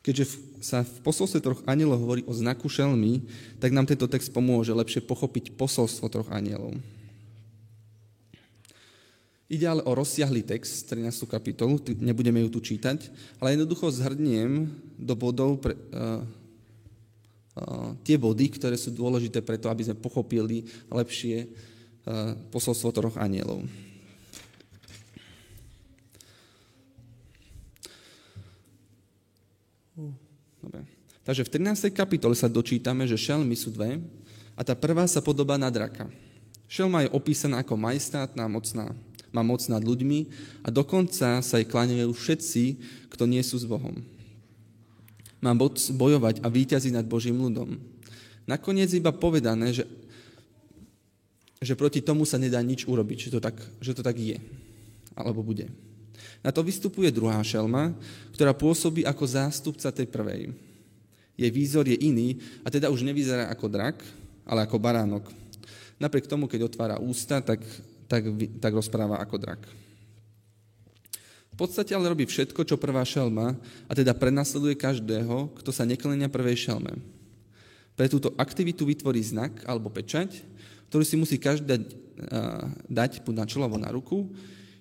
Keďže 0.02 0.24
sa 0.58 0.82
v 0.82 0.98
posolstve 1.06 1.38
troch 1.38 1.62
anielov 1.62 2.02
hovorí 2.02 2.22
o 2.26 2.34
znaku 2.34 2.66
šelmy, 2.66 3.22
tak 3.62 3.70
nám 3.70 3.86
tento 3.86 4.10
text 4.10 4.34
pomôže 4.34 4.74
lepšie 4.74 4.98
pochopiť 5.02 5.54
posolstvo 5.54 6.10
troch 6.10 6.30
anielov. 6.34 6.74
Ide 9.52 9.68
ale 9.68 9.82
o 9.84 9.92
rozsiahlý 9.92 10.42
text, 10.42 10.88
13. 10.88 11.28
kapitolu, 11.28 11.76
nebudeme 12.00 12.40
ju 12.40 12.48
tu 12.56 12.72
čítať, 12.72 13.12
ale 13.36 13.52
jednoducho 13.52 13.92
zhrniem 13.92 14.64
do 14.96 15.12
bodov 15.12 15.60
pre, 15.60 15.76
uh, 15.76 16.24
uh, 17.60 17.92
tie 18.00 18.16
body, 18.16 18.48
ktoré 18.56 18.80
sú 18.80 18.90
dôležité 18.90 19.44
preto, 19.44 19.68
aby 19.68 19.84
sme 19.84 20.00
pochopili 20.00 20.64
lepšie 20.88 21.46
uh, 21.46 22.32
posolstvo 22.48 22.90
troch 22.96 23.16
anielov. 23.20 23.60
Dobre. 30.62 30.86
Takže 31.26 31.46
v 31.46 31.52
13. 31.58 31.90
kapitole 31.90 32.34
sa 32.38 32.50
dočítame, 32.50 33.06
že 33.06 33.18
šelmy 33.18 33.54
sú 33.58 33.74
dve 33.74 33.98
a 34.54 34.60
tá 34.62 34.74
prvá 34.78 35.06
sa 35.10 35.22
podobá 35.22 35.58
na 35.58 35.70
draka. 35.70 36.06
Šelma 36.70 37.04
je 37.04 37.14
opísaná 37.14 37.60
ako 37.60 37.76
majestátna 37.76 38.48
mocná. 38.48 38.94
Má 39.32 39.42
moc 39.44 39.64
nad 39.68 39.80
ľuďmi 39.80 40.28
a 40.64 40.68
dokonca 40.68 41.40
sa 41.40 41.54
jej 41.56 41.68
kláňajú 41.68 42.12
všetci, 42.12 42.64
kto 43.12 43.24
nie 43.28 43.40
sú 43.40 43.60
s 43.60 43.68
Bohom. 43.68 44.00
Má 45.42 45.52
moc 45.56 45.76
bojovať 45.78 46.44
a 46.44 46.48
výťaziť 46.52 46.92
nad 46.94 47.08
Božím 47.08 47.40
ľudom. 47.40 47.80
Nakoniec 48.44 48.92
iba 48.92 49.10
povedané, 49.14 49.72
že, 49.72 49.84
že 51.62 51.74
proti 51.78 52.04
tomu 52.04 52.26
sa 52.28 52.36
nedá 52.36 52.60
nič 52.60 52.84
urobiť, 52.84 53.28
že 53.28 53.32
to 53.34 53.40
tak, 53.40 53.56
že 53.80 53.94
to 53.96 54.02
tak 54.04 54.18
je. 54.18 54.36
Alebo 55.16 55.40
bude. 55.40 55.70
Na 56.42 56.50
to 56.50 56.62
vystupuje 56.66 57.08
druhá 57.14 57.38
šelma, 57.42 57.94
ktorá 58.34 58.50
pôsobí 58.56 59.06
ako 59.06 59.24
zástupca 59.24 59.88
tej 59.94 60.06
prvej. 60.10 60.50
Jej 61.38 61.50
výzor 61.50 61.86
je 61.88 61.96
iný 61.96 62.38
a 62.62 62.68
teda 62.68 62.92
už 62.92 63.06
nevyzerá 63.06 63.48
ako 63.48 63.66
drak, 63.70 64.02
ale 64.44 64.66
ako 64.66 64.76
baránok. 64.76 65.24
Napriek 65.96 66.26
tomu, 66.26 66.50
keď 66.50 66.66
otvára 66.66 66.96
ústa, 66.98 67.38
tak, 67.40 67.62
tak, 68.10 68.26
tak 68.58 68.72
rozpráva 68.74 69.22
ako 69.22 69.36
drak. 69.38 69.62
V 71.52 71.56
podstate 71.56 71.92
ale 71.92 72.08
robí 72.08 72.24
všetko, 72.24 72.64
čo 72.64 72.80
prvá 72.80 73.04
šelma, 73.04 73.54
a 73.86 73.92
teda 73.92 74.16
prenasleduje 74.16 74.72
každého, 74.72 75.52
kto 75.60 75.70
sa 75.70 75.84
neklenia 75.84 76.32
prvej 76.32 76.68
šelme. 76.68 76.96
Pre 77.92 78.06
túto 78.08 78.32
aktivitu 78.40 78.88
vytvorí 78.88 79.20
znak 79.20 79.60
alebo 79.68 79.92
pečať, 79.92 80.40
ktorý 80.88 81.04
si 81.04 81.16
musí 81.20 81.36
každý 81.36 81.76
dať, 81.76 81.82
dať 82.88 83.10
na 83.36 83.44
čelo 83.44 83.68
na 83.76 83.92
ruku, 83.92 84.32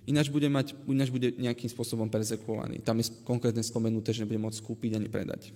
ináč 0.09 0.33
bude, 0.33 0.49
mať, 0.49 0.73
ináč 0.89 1.13
bude 1.13 1.33
nejakým 1.37 1.69
spôsobom 1.69 2.09
perzekvovaný. 2.09 2.81
Tam 2.81 2.97
je 2.97 3.13
konkrétne 3.21 3.61
spomenuté, 3.61 4.13
že 4.13 4.25
nebude 4.25 4.41
môcť 4.41 4.59
kúpiť 4.65 4.97
ani 4.97 5.07
predať. 5.09 5.53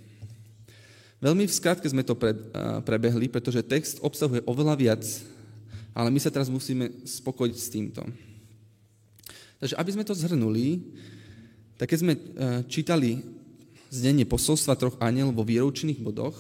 Veľmi 1.24 1.48
v 1.50 1.58
skratke 1.58 1.88
sme 1.90 2.06
to 2.06 2.14
pre, 2.14 2.36
prebehli, 2.86 3.32
pretože 3.32 3.66
text 3.66 4.04
obsahuje 4.04 4.46
oveľa 4.46 4.76
viac, 4.78 5.04
ale 5.96 6.12
my 6.12 6.20
sa 6.22 6.30
teraz 6.30 6.52
musíme 6.52 6.92
spokojiť 7.08 7.56
s 7.56 7.72
týmto. 7.72 8.02
Takže 9.64 9.80
aby 9.80 9.90
sme 9.96 10.06
to 10.06 10.14
zhrnuli, 10.14 10.84
tak 11.80 11.90
keď 11.90 12.00
sme 12.04 12.14
čítali 12.68 13.24
znenie 13.90 14.28
posolstva 14.28 14.76
troch 14.76 15.00
aniel 15.00 15.32
vo 15.32 15.48
výročných 15.48 16.04
bodoch, 16.04 16.36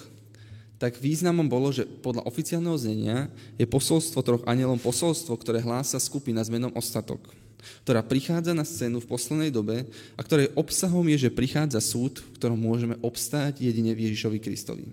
tak 0.75 0.99
významom 0.99 1.47
bolo, 1.47 1.71
že 1.71 1.87
podľa 1.87 2.27
oficiálneho 2.27 2.75
znenia 2.75 3.31
je 3.55 3.63
posolstvo 3.63 4.19
troch 4.19 4.43
anielom 4.43 4.75
posolstvo, 4.75 5.39
ktoré 5.39 5.63
hlása 5.63 5.95
skupina 6.03 6.43
s 6.43 6.51
menom 6.51 6.75
Ostatok 6.75 7.44
ktorá 7.83 8.01
prichádza 8.05 8.53
na 8.53 8.65
scénu 8.65 9.01
v 9.01 9.09
poslednej 9.09 9.51
dobe 9.53 9.85
a 10.15 10.21
ktorej 10.21 10.53
obsahom 10.53 11.05
je, 11.13 11.27
že 11.27 11.35
prichádza 11.35 11.81
súd, 11.81 12.21
v 12.21 12.35
ktorom 12.37 12.59
môžeme 12.59 12.95
obstáť 13.01 13.61
jedine 13.61 13.93
v 13.93 14.09
Ježišovi 14.09 14.39
Kristovi. 14.41 14.85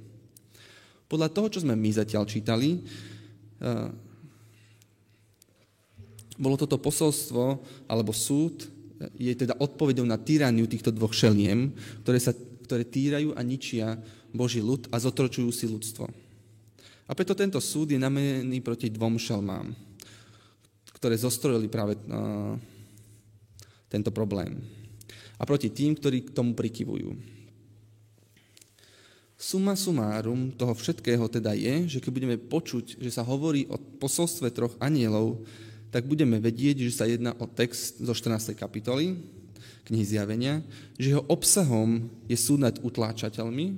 Podľa 1.09 1.29
toho, 1.29 1.47
čo 1.53 1.63
sme 1.65 1.77
my 1.77 1.91
zatiaľ 1.93 2.25
čítali, 2.25 2.81
eh, 2.81 3.89
bolo 6.41 6.57
toto 6.57 6.81
posolstvo 6.81 7.61
alebo 7.85 8.17
súd 8.17 8.65
eh, 8.65 9.31
je 9.31 9.33
teda 9.37 9.61
odpovedou 9.61 10.09
na 10.09 10.17
tyraniu 10.17 10.65
týchto 10.65 10.89
dvoch 10.89 11.13
šeliem, 11.13 11.73
ktoré, 12.01 12.19
sa, 12.19 12.33
ktoré 12.65 12.89
týrajú 12.89 13.37
a 13.37 13.41
ničia 13.45 14.01
Boží 14.33 14.65
ľud 14.65 14.89
a 14.89 14.97
zotročujú 14.97 15.53
si 15.53 15.69
ľudstvo. 15.69 16.09
A 17.05 17.13
preto 17.13 17.37
tento 17.37 17.61
súd 17.61 17.93
je 17.93 18.01
namenený 18.01 18.65
proti 18.65 18.89
dvom 18.89 19.21
šelmám 19.21 19.92
ktoré 21.03 21.19
zostrojili 21.19 21.67
práve 21.67 21.99
uh, 21.99 22.55
tento 23.91 24.15
problém. 24.15 24.55
A 25.35 25.43
proti 25.43 25.67
tým, 25.67 25.99
ktorí 25.99 26.31
k 26.31 26.31
tomu 26.31 26.55
prikyvujú. 26.55 27.19
Suma 29.35 29.75
sumárum 29.75 30.55
toho 30.55 30.71
všetkého 30.71 31.27
teda 31.27 31.59
je, 31.59 31.91
že 31.91 31.99
keď 31.99 32.11
budeme 32.15 32.39
počuť, 32.39 33.03
že 33.03 33.11
sa 33.11 33.27
hovorí 33.27 33.67
o 33.67 33.75
posolstve 33.99 34.55
troch 34.55 34.79
anielov, 34.79 35.43
tak 35.91 36.07
budeme 36.07 36.39
vedieť, 36.39 36.87
že 36.87 36.95
sa 36.95 37.11
jedná 37.11 37.35
o 37.43 37.51
text 37.51 37.99
zo 37.99 38.15
14. 38.15 38.55
kapitoly 38.55 39.19
knihy 39.83 40.07
Zjavenia, 40.07 40.63
že 40.95 41.19
jeho 41.19 41.27
obsahom 41.27 42.07
je 42.31 42.39
súd 42.39 42.63
nad 42.63 42.79
utláčateľmi, 42.79 43.75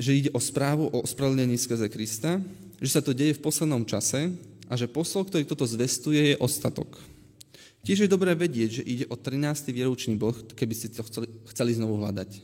že 0.00 0.24
ide 0.24 0.30
o 0.32 0.40
správu 0.40 0.88
o 0.88 1.04
ospravedlnení 1.04 1.60
skrze 1.60 1.92
Krista 1.92 2.40
že 2.80 2.90
sa 2.92 3.00
to 3.00 3.16
deje 3.16 3.36
v 3.36 3.44
poslednom 3.44 3.88
čase 3.88 4.32
a 4.66 4.74
že 4.74 4.90
posol, 4.90 5.26
ktorý 5.26 5.46
toto 5.46 5.66
zvestuje, 5.66 6.34
je 6.34 6.40
ostatok. 6.42 6.98
Tiež 7.86 8.02
je 8.02 8.10
dobré 8.10 8.34
vedieť, 8.34 8.82
že 8.82 8.86
ide 8.86 9.04
o 9.06 9.14
13. 9.14 9.70
vieroučný 9.70 10.18
boh, 10.18 10.34
keby 10.58 10.74
ste 10.74 10.90
to 10.90 11.06
chceli, 11.06 11.30
chceli 11.54 11.78
znovu 11.78 12.02
hľadať. 12.02 12.42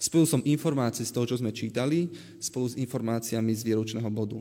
Spojil 0.00 0.24
som 0.28 0.44
informácie 0.48 1.04
z 1.04 1.12
toho, 1.12 1.28
čo 1.28 1.36
sme 1.36 1.52
čítali, 1.52 2.08
spolu 2.40 2.68
s 2.68 2.78
informáciami 2.80 3.52
z 3.52 3.64
vieroučného 3.68 4.08
bodu. 4.08 4.40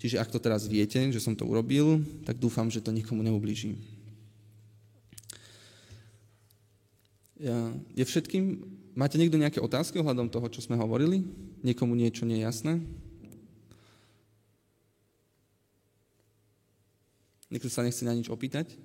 Čiže 0.00 0.16
ak 0.16 0.32
to 0.32 0.40
teraz 0.40 0.64
viete, 0.64 0.96
že 1.12 1.20
som 1.20 1.36
to 1.36 1.44
urobil, 1.44 2.00
tak 2.24 2.40
dúfam, 2.40 2.72
že 2.72 2.80
to 2.80 2.88
nikomu 2.88 3.20
neublíži. 3.20 3.76
Ja, 7.40 7.72
je 7.96 8.04
všetkým, 8.04 8.64
máte 8.96 9.16
niekto 9.16 9.40
nejaké 9.40 9.60
otázky 9.60 10.00
ohľadom 10.00 10.32
toho, 10.32 10.48
čo 10.52 10.64
sme 10.64 10.76
hovorili? 10.76 11.24
Niekomu 11.64 11.96
niečo 11.96 12.24
nie 12.24 12.40
je 12.40 12.48
jasné? 12.48 12.72
Niekto 17.50 17.66
sa 17.66 17.82
nechce 17.82 18.06
na 18.06 18.14
nič 18.14 18.30
opýtať? 18.30 18.78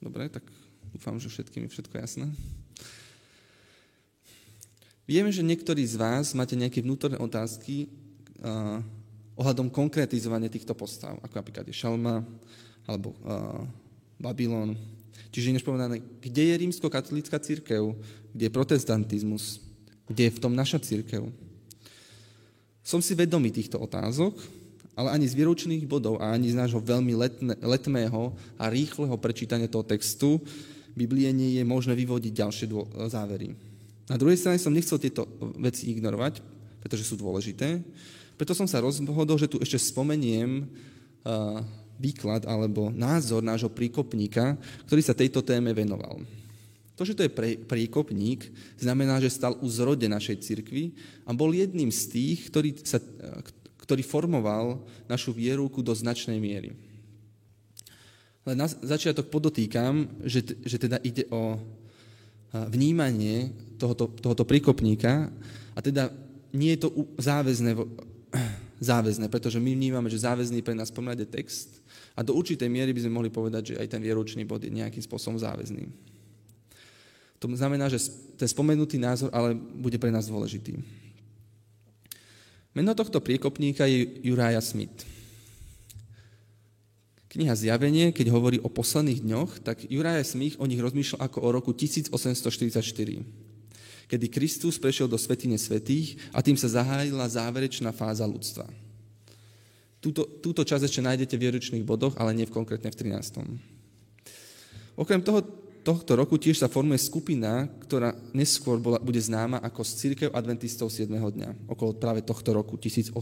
Dobre, 0.00 0.32
tak 0.32 0.48
dúfam, 0.96 1.20
že 1.20 1.28
všetkým 1.28 1.68
je 1.68 1.74
všetko 1.76 1.94
jasné. 2.00 2.26
Vieme, 5.06 5.30
že 5.30 5.44
niektorí 5.44 5.86
z 5.86 6.00
vás 6.00 6.34
máte 6.34 6.58
nejaké 6.58 6.82
vnútorné 6.82 7.20
otázky 7.20 7.86
uh, 8.42 8.82
ohľadom 9.38 9.70
konkretizovania 9.70 10.50
týchto 10.50 10.74
postav, 10.74 11.20
ako 11.22 11.34
napríklad 11.36 11.68
je 11.68 11.76
Šalma 11.76 12.24
alebo 12.88 13.14
uh, 13.22 13.62
Babylon. 14.18 14.74
Čiže 15.30 15.52
než 15.52 15.62
povedané, 15.62 16.00
kde 16.00 16.42
je 16.48 16.60
rímsko-katolická 16.64 17.36
církev, 17.38 17.92
kde 18.32 18.44
je 18.48 18.56
protestantizmus, 18.56 19.60
kde 20.08 20.26
je 20.26 20.34
v 20.34 20.42
tom 20.42 20.56
naša 20.56 20.80
církev. 20.80 21.28
Som 22.86 23.02
si 23.02 23.18
vedomý 23.18 23.50
týchto 23.50 23.82
otázok, 23.82 24.38
ale 24.94 25.10
ani 25.10 25.26
z 25.26 25.34
výročných 25.34 25.90
bodov 25.90 26.22
a 26.22 26.30
ani 26.30 26.54
z 26.54 26.56
nášho 26.56 26.78
veľmi 26.78 27.12
letne, 27.18 27.58
letmého 27.58 28.30
a 28.54 28.70
rýchleho 28.70 29.18
prečítania 29.18 29.66
toho 29.66 29.82
textu 29.82 30.38
Biblie 30.96 31.28
nie 31.34 31.60
je 31.60 31.64
možné 31.66 31.92
vyvodiť 31.92 32.32
ďalšie 32.32 32.66
dô, 32.72 32.88
závery. 33.12 33.52
Na 34.08 34.16
druhej 34.16 34.40
strane 34.40 34.56
som 34.56 34.72
nechcel 34.72 34.96
tieto 34.96 35.28
veci 35.60 35.92
ignorovať, 35.92 36.40
pretože 36.80 37.04
sú 37.04 37.20
dôležité. 37.20 37.84
Preto 38.40 38.56
som 38.56 38.64
sa 38.64 38.80
rozhodol, 38.80 39.36
že 39.36 39.50
tu 39.50 39.60
ešte 39.60 39.76
spomeniem 39.76 40.64
uh, 40.64 41.60
výklad 42.00 42.48
alebo 42.48 42.88
názor 42.88 43.44
nášho 43.44 43.68
príkopníka, 43.68 44.56
ktorý 44.88 45.02
sa 45.04 45.12
tejto 45.12 45.44
téme 45.44 45.76
venoval. 45.76 46.24
To, 46.96 47.04
že 47.04 47.12
to 47.12 47.28
je 47.28 47.32
pre, 47.32 47.60
príkopník, 47.60 48.48
znamená, 48.80 49.20
že 49.20 49.28
stal 49.28 49.52
u 49.60 49.68
zrode 49.68 50.08
našej 50.08 50.40
cirkvi 50.40 50.96
a 51.28 51.36
bol 51.36 51.52
jedným 51.52 51.92
z 51.92 52.02
tých, 52.08 52.48
ktorý, 52.48 52.72
sa, 52.80 52.96
ktorý 53.84 54.00
formoval 54.00 54.80
našu 55.04 55.36
vieruku 55.36 55.84
do 55.84 55.92
značnej 55.92 56.40
miery. 56.40 56.72
Ale 58.48 58.56
na 58.56 58.64
začiatok 58.70 59.28
podotýkam, 59.28 60.08
že, 60.24 60.40
že 60.64 60.80
teda 60.80 60.96
ide 61.04 61.28
o 61.28 61.60
vnímanie 62.64 63.52
tohoto, 63.76 64.08
tohoto 64.08 64.48
príkopníka 64.48 65.28
a 65.76 65.78
teda 65.84 66.08
nie 66.56 66.72
je 66.78 66.88
to 66.88 66.88
záväzné, 67.20 67.76
záväzné, 68.80 69.28
pretože 69.28 69.60
my 69.60 69.76
vnímame, 69.76 70.08
že 70.08 70.24
záväzný 70.24 70.64
pre 70.64 70.72
nás 70.72 70.88
pomerne 70.88 71.28
text 71.28 71.84
a 72.16 72.24
do 72.24 72.32
určitej 72.32 72.72
miery 72.72 72.96
by 72.96 73.04
sme 73.04 73.16
mohli 73.20 73.28
povedať, 73.28 73.76
že 73.76 73.78
aj 73.82 73.88
ten 73.92 74.00
vieručný 74.00 74.48
bod 74.48 74.64
je 74.64 74.72
nejakým 74.72 75.04
spôsobom 75.04 75.36
záväzný. 75.36 76.15
To 77.38 77.46
znamená, 77.52 77.92
že 77.92 78.00
ten 78.40 78.48
spomenutý 78.48 78.96
názor 78.96 79.28
ale 79.32 79.52
bude 79.56 80.00
pre 80.00 80.08
nás 80.08 80.28
dôležitý. 80.28 80.80
Meno 82.76 82.92
tohto 82.92 83.24
priekopníka 83.24 83.88
je 83.88 84.20
Juraja 84.20 84.60
Smith. 84.60 85.08
Kniha 87.32 87.56
Zjavenie, 87.56 88.12
keď 88.16 88.32
hovorí 88.32 88.56
o 88.60 88.72
posledných 88.72 89.20
dňoch, 89.20 89.60
tak 89.60 89.84
Juraja 89.88 90.24
Smith 90.24 90.56
o 90.56 90.64
nich 90.64 90.80
rozmýšľal 90.80 91.20
ako 91.24 91.38
o 91.44 91.48
roku 91.52 91.76
1844, 91.76 92.80
kedy 94.08 94.26
Kristus 94.32 94.80
prešiel 94.80 95.08
do 95.08 95.20
svetine 95.20 95.60
svetých 95.60 96.16
a 96.32 96.40
tým 96.40 96.56
sa 96.56 96.68
zahájila 96.68 97.28
záverečná 97.28 97.92
fáza 97.92 98.24
ľudstva. 98.24 98.64
Túto, 100.00 100.24
túto 100.40 100.64
časť 100.64 100.88
ešte 100.88 101.04
nájdete 101.04 101.36
v 101.36 101.44
vieručných 101.48 101.84
bodoch, 101.84 102.16
ale 102.16 102.32
nie 102.32 102.48
v 102.48 102.56
konkrétne 102.56 102.88
v 102.88 102.96
13. 102.96 103.36
Okrem 104.96 105.20
toho, 105.20 105.44
tohto 105.86 106.18
roku 106.18 106.34
tiež 106.34 106.58
sa 106.58 106.66
formuje 106.66 106.98
skupina, 106.98 107.70
ktorá 107.86 108.10
neskôr 108.34 108.82
bola, 108.82 108.98
bude 108.98 109.22
známa 109.22 109.62
ako 109.62 109.86
Církev 109.86 110.34
Adventistov 110.34 110.90
7. 110.90 111.06
dňa, 111.14 111.70
okolo 111.70 111.94
práve 111.94 112.26
tohto 112.26 112.50
roku 112.50 112.74
1844. 112.74 113.14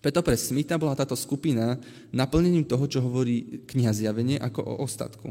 Preto 0.00 0.20
pre 0.24 0.36
Smitha 0.40 0.80
bola 0.80 0.96
táto 0.96 1.12
skupina 1.12 1.76
naplnením 2.08 2.64
toho, 2.64 2.88
čo 2.88 3.04
hovorí 3.04 3.68
kniha 3.68 3.92
Zjavenie, 3.92 4.40
ako 4.40 4.64
o 4.64 4.74
ostatku. 4.80 5.28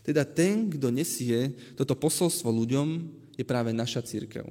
Teda 0.00 0.24
ten, 0.24 0.72
kto 0.72 0.88
nesie 0.88 1.52
toto 1.76 1.92
posolstvo 1.92 2.48
ľuďom, 2.48 3.20
je 3.36 3.44
práve 3.44 3.76
naša 3.76 4.00
církev. 4.00 4.48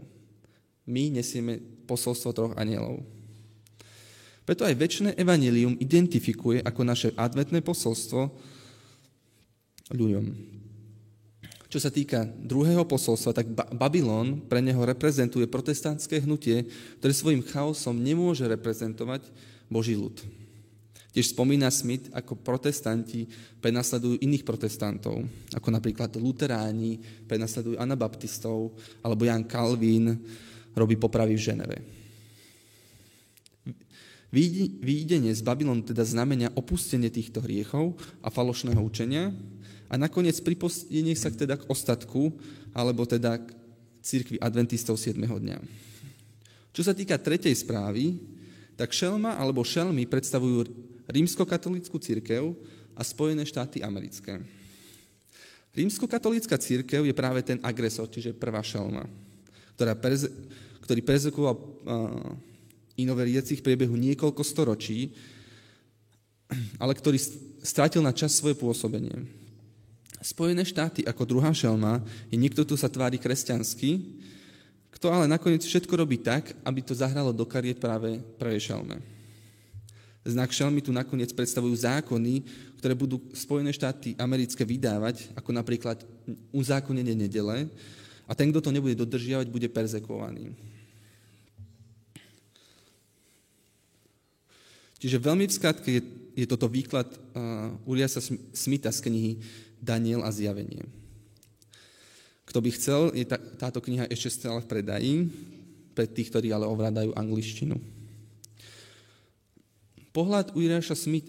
My 0.85 1.09
nesieme 1.09 1.57
posolstvo 1.89 2.29
troch 2.37 2.53
anielov. 2.53 3.01
Preto 4.45 4.61
aj 4.61 4.77
väčšie 4.77 5.17
evanelium 5.17 5.73
identifikuje 5.81 6.61
ako 6.61 6.81
naše 6.85 7.09
adventné 7.17 7.65
posolstvo 7.65 8.29
ľuďom. 9.91 10.25
Čo 11.71 11.79
sa 11.79 11.87
týka 11.87 12.27
druhého 12.27 12.83
posolstva, 12.83 13.31
tak 13.31 13.47
Babylon 13.51 14.43
pre 14.43 14.59
neho 14.59 14.83
reprezentuje 14.83 15.47
protestantské 15.47 16.19
hnutie, 16.19 16.67
ktoré 16.99 17.15
svojim 17.15 17.39
chaosom 17.39 17.95
nemôže 17.95 18.43
reprezentovať 18.43 19.23
Boží 19.71 19.95
ľud. 19.95 20.19
Tiež 21.15 21.31
spomína 21.31 21.71
Smith, 21.71 22.11
ako 22.11 22.39
protestanti 22.39 23.27
prenasledujú 23.59 24.19
iných 24.19 24.47
protestantov, 24.47 25.23
ako 25.51 25.67
napríklad 25.71 26.11
luteráni 26.19 26.99
prenasledujú 27.27 27.79
anabaptistov, 27.79 28.75
alebo 28.99 29.27
Jan 29.27 29.47
Calvin 29.47 30.15
robí 30.75 30.95
popravy 30.95 31.35
v 31.35 31.45
Ženeve. 31.51 31.77
Výjdenie 34.31 35.35
z 35.35 35.43
Babylonu 35.43 35.83
teda 35.83 36.07
znamenia 36.07 36.51
opustenie 36.55 37.11
týchto 37.11 37.43
hriechov 37.43 37.99
a 38.23 38.31
falošného 38.31 38.79
učenia, 38.79 39.35
a 39.91 39.99
nakoniec 39.99 40.39
pripustenie 40.39 41.11
sa 41.19 41.27
teda 41.27 41.59
k 41.59 41.67
ostatku, 41.67 42.31
alebo 42.71 43.03
teda 43.03 43.35
k 43.35 43.51
církvi 43.99 44.39
adventistov 44.39 44.95
7. 44.95 45.19
dňa. 45.19 45.59
Čo 46.71 46.87
sa 46.87 46.95
týka 46.95 47.19
tretej 47.19 47.51
správy, 47.51 48.15
tak 48.79 48.95
šelma 48.95 49.35
alebo 49.35 49.67
šelmy 49.67 50.07
predstavujú 50.07 50.63
rímskokatolickú 51.11 51.99
církev 51.99 52.55
a 52.95 53.03
Spojené 53.03 53.43
štáty 53.43 53.83
americké. 53.83 54.39
Rímskokatolícka 55.75 56.55
církev 56.55 57.03
je 57.03 57.15
práve 57.15 57.43
ten 57.43 57.59
agresor, 57.59 58.07
čiže 58.07 58.31
prvá 58.31 58.63
šelma, 58.63 59.03
ktorá 59.75 59.91
perze, 59.99 60.31
ktorý 60.87 61.03
perzekoval 61.03 61.55
uh, 61.55 61.63
inoveriacich 62.95 63.59
priebehu 63.59 63.95
niekoľko 63.99 64.43
storočí, 64.43 65.11
ale 66.79 66.95
ktorý 66.95 67.19
strátil 67.59 67.99
na 68.03 68.15
čas 68.15 68.35
svoje 68.35 68.55
pôsobenie. 68.55 69.40
Spojené 70.21 70.61
štáty 70.61 71.01
ako 71.01 71.25
druhá 71.25 71.49
šelma 71.49 71.97
je 72.29 72.37
niekto, 72.37 72.61
kto 72.61 72.77
sa 72.77 72.85
tvári 72.85 73.17
kresťansky, 73.17 74.21
kto 74.93 75.09
ale 75.09 75.25
nakoniec 75.25 75.65
všetko 75.65 75.97
robí 75.97 76.21
tak, 76.21 76.53
aby 76.61 76.79
to 76.85 76.93
zahralo 76.93 77.33
do 77.33 77.41
kariet 77.41 77.81
práve 77.81 78.21
prvej 78.37 78.69
šelme. 78.69 79.01
Znak 80.21 80.53
šelmy 80.53 80.85
tu 80.85 80.93
nakoniec 80.93 81.33
predstavujú 81.33 81.73
zákony, 81.73 82.45
ktoré 82.77 82.93
budú 82.93 83.17
Spojené 83.33 83.73
štáty 83.73 84.13
americké 84.21 84.61
vydávať, 84.61 85.33
ako 85.33 85.49
napríklad 85.49 86.05
uzákonenie 86.53 87.17
nedele, 87.17 87.65
a 88.29 88.37
ten, 88.37 88.47
kto 88.53 88.63
to 88.63 88.71
nebude 88.71 88.95
dodržiavať, 88.95 89.51
bude 89.51 89.67
perzekovaný. 89.67 90.55
Čiže 95.01 95.17
veľmi 95.17 95.49
v 95.49 95.57
skratke 95.57 95.89
je, 95.89 96.01
je 96.37 96.45
toto 96.45 96.69
výklad 96.69 97.09
uh, 97.09 97.73
Uriasa 97.89 98.21
Smitha 98.53 98.93
z 98.93 99.01
knihy 99.01 99.31
Daniel 99.81 100.21
a 100.21 100.29
zjavenie. 100.29 100.85
Kto 102.45 102.61
by 102.61 102.69
chcel, 102.77 103.01
je 103.17 103.25
tá, 103.25 103.41
táto 103.57 103.81
kniha 103.81 104.05
ešte 104.13 104.29
stále 104.29 104.61
v 104.61 104.69
predaji, 104.69 105.13
pre 105.97 106.05
tých, 106.05 106.29
ktorí 106.29 106.53
ale 106.53 106.69
ovládajú 106.69 107.17
angličtinu. 107.17 107.75
Pohľad 110.11 110.53
Uriáša 110.53 110.93
Smith, 110.93 111.27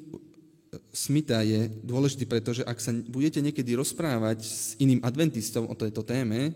Smitha 0.91 1.41
je 1.41 1.71
dôležitý, 1.83 2.27
pretože 2.27 2.63
ak 2.67 2.79
sa 2.83 2.93
budete 2.93 3.41
niekedy 3.41 3.73
rozprávať 3.79 4.39
s 4.43 4.75
iným 4.83 5.01
adventistom 5.01 5.69
o 5.71 5.79
tejto 5.79 6.03
téme, 6.03 6.53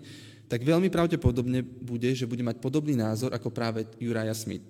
tak 0.46 0.62
veľmi 0.62 0.90
pravdepodobne 0.90 1.62
bude, 1.62 2.10
že 2.14 2.28
bude 2.28 2.42
mať 2.42 2.62
podobný 2.62 2.94
názor 2.94 3.34
ako 3.34 3.50
práve 3.50 3.86
Juraja 3.98 4.34
Smith. 4.34 4.66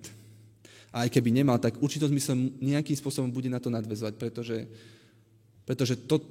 A 0.95 1.05
aj 1.05 1.13
keby 1.13 1.29
nemal, 1.29 1.59
tak 1.59 1.77
určite 1.83 2.07
zmysel 2.07 2.51
nejakým 2.63 2.95
spôsobom 2.95 3.29
bude 3.29 3.51
na 3.51 3.59
to 3.59 3.67
nadvezovať, 3.67 4.13
pretože 4.15 4.67
pretože 5.67 5.99
to, 6.07 6.23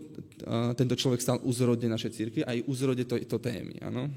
tento 0.81 0.97
človek 0.97 1.21
stal 1.21 1.37
u 1.45 1.53
zrode 1.53 1.85
našej 1.85 2.09
církvy 2.17 2.41
aj 2.41 2.65
u 2.65 2.73
zrode 2.73 3.05
tejto 3.05 3.37
témy. 3.37 3.77
Áno? 3.85 4.09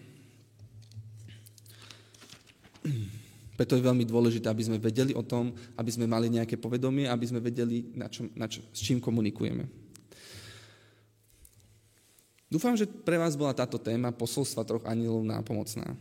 Preto 3.59 3.75
je 3.75 3.83
veľmi 3.83 4.07
dôležité, 4.07 4.47
aby 4.47 4.63
sme 4.63 4.79
vedeli 4.79 5.11
o 5.11 5.19
tom, 5.19 5.51
aby 5.75 5.91
sme 5.91 6.07
mali 6.07 6.31
nejaké 6.31 6.55
povedomie, 6.55 7.11
aby 7.11 7.27
sme 7.27 7.43
vedeli, 7.43 7.91
na 7.99 8.07
čo, 8.07 8.31
na 8.31 8.47
čo, 8.47 8.63
s 8.71 8.79
čím 8.79 9.03
komunikujeme. 9.03 9.67
Dúfam, 12.47 12.79
že 12.79 12.87
pre 12.87 13.19
vás 13.19 13.35
bola 13.35 13.51
táto 13.51 13.75
téma 13.75 14.15
posolstva 14.15 14.63
troch 14.63 14.87
anielov 14.87 15.27
nápomocná. 15.27 15.99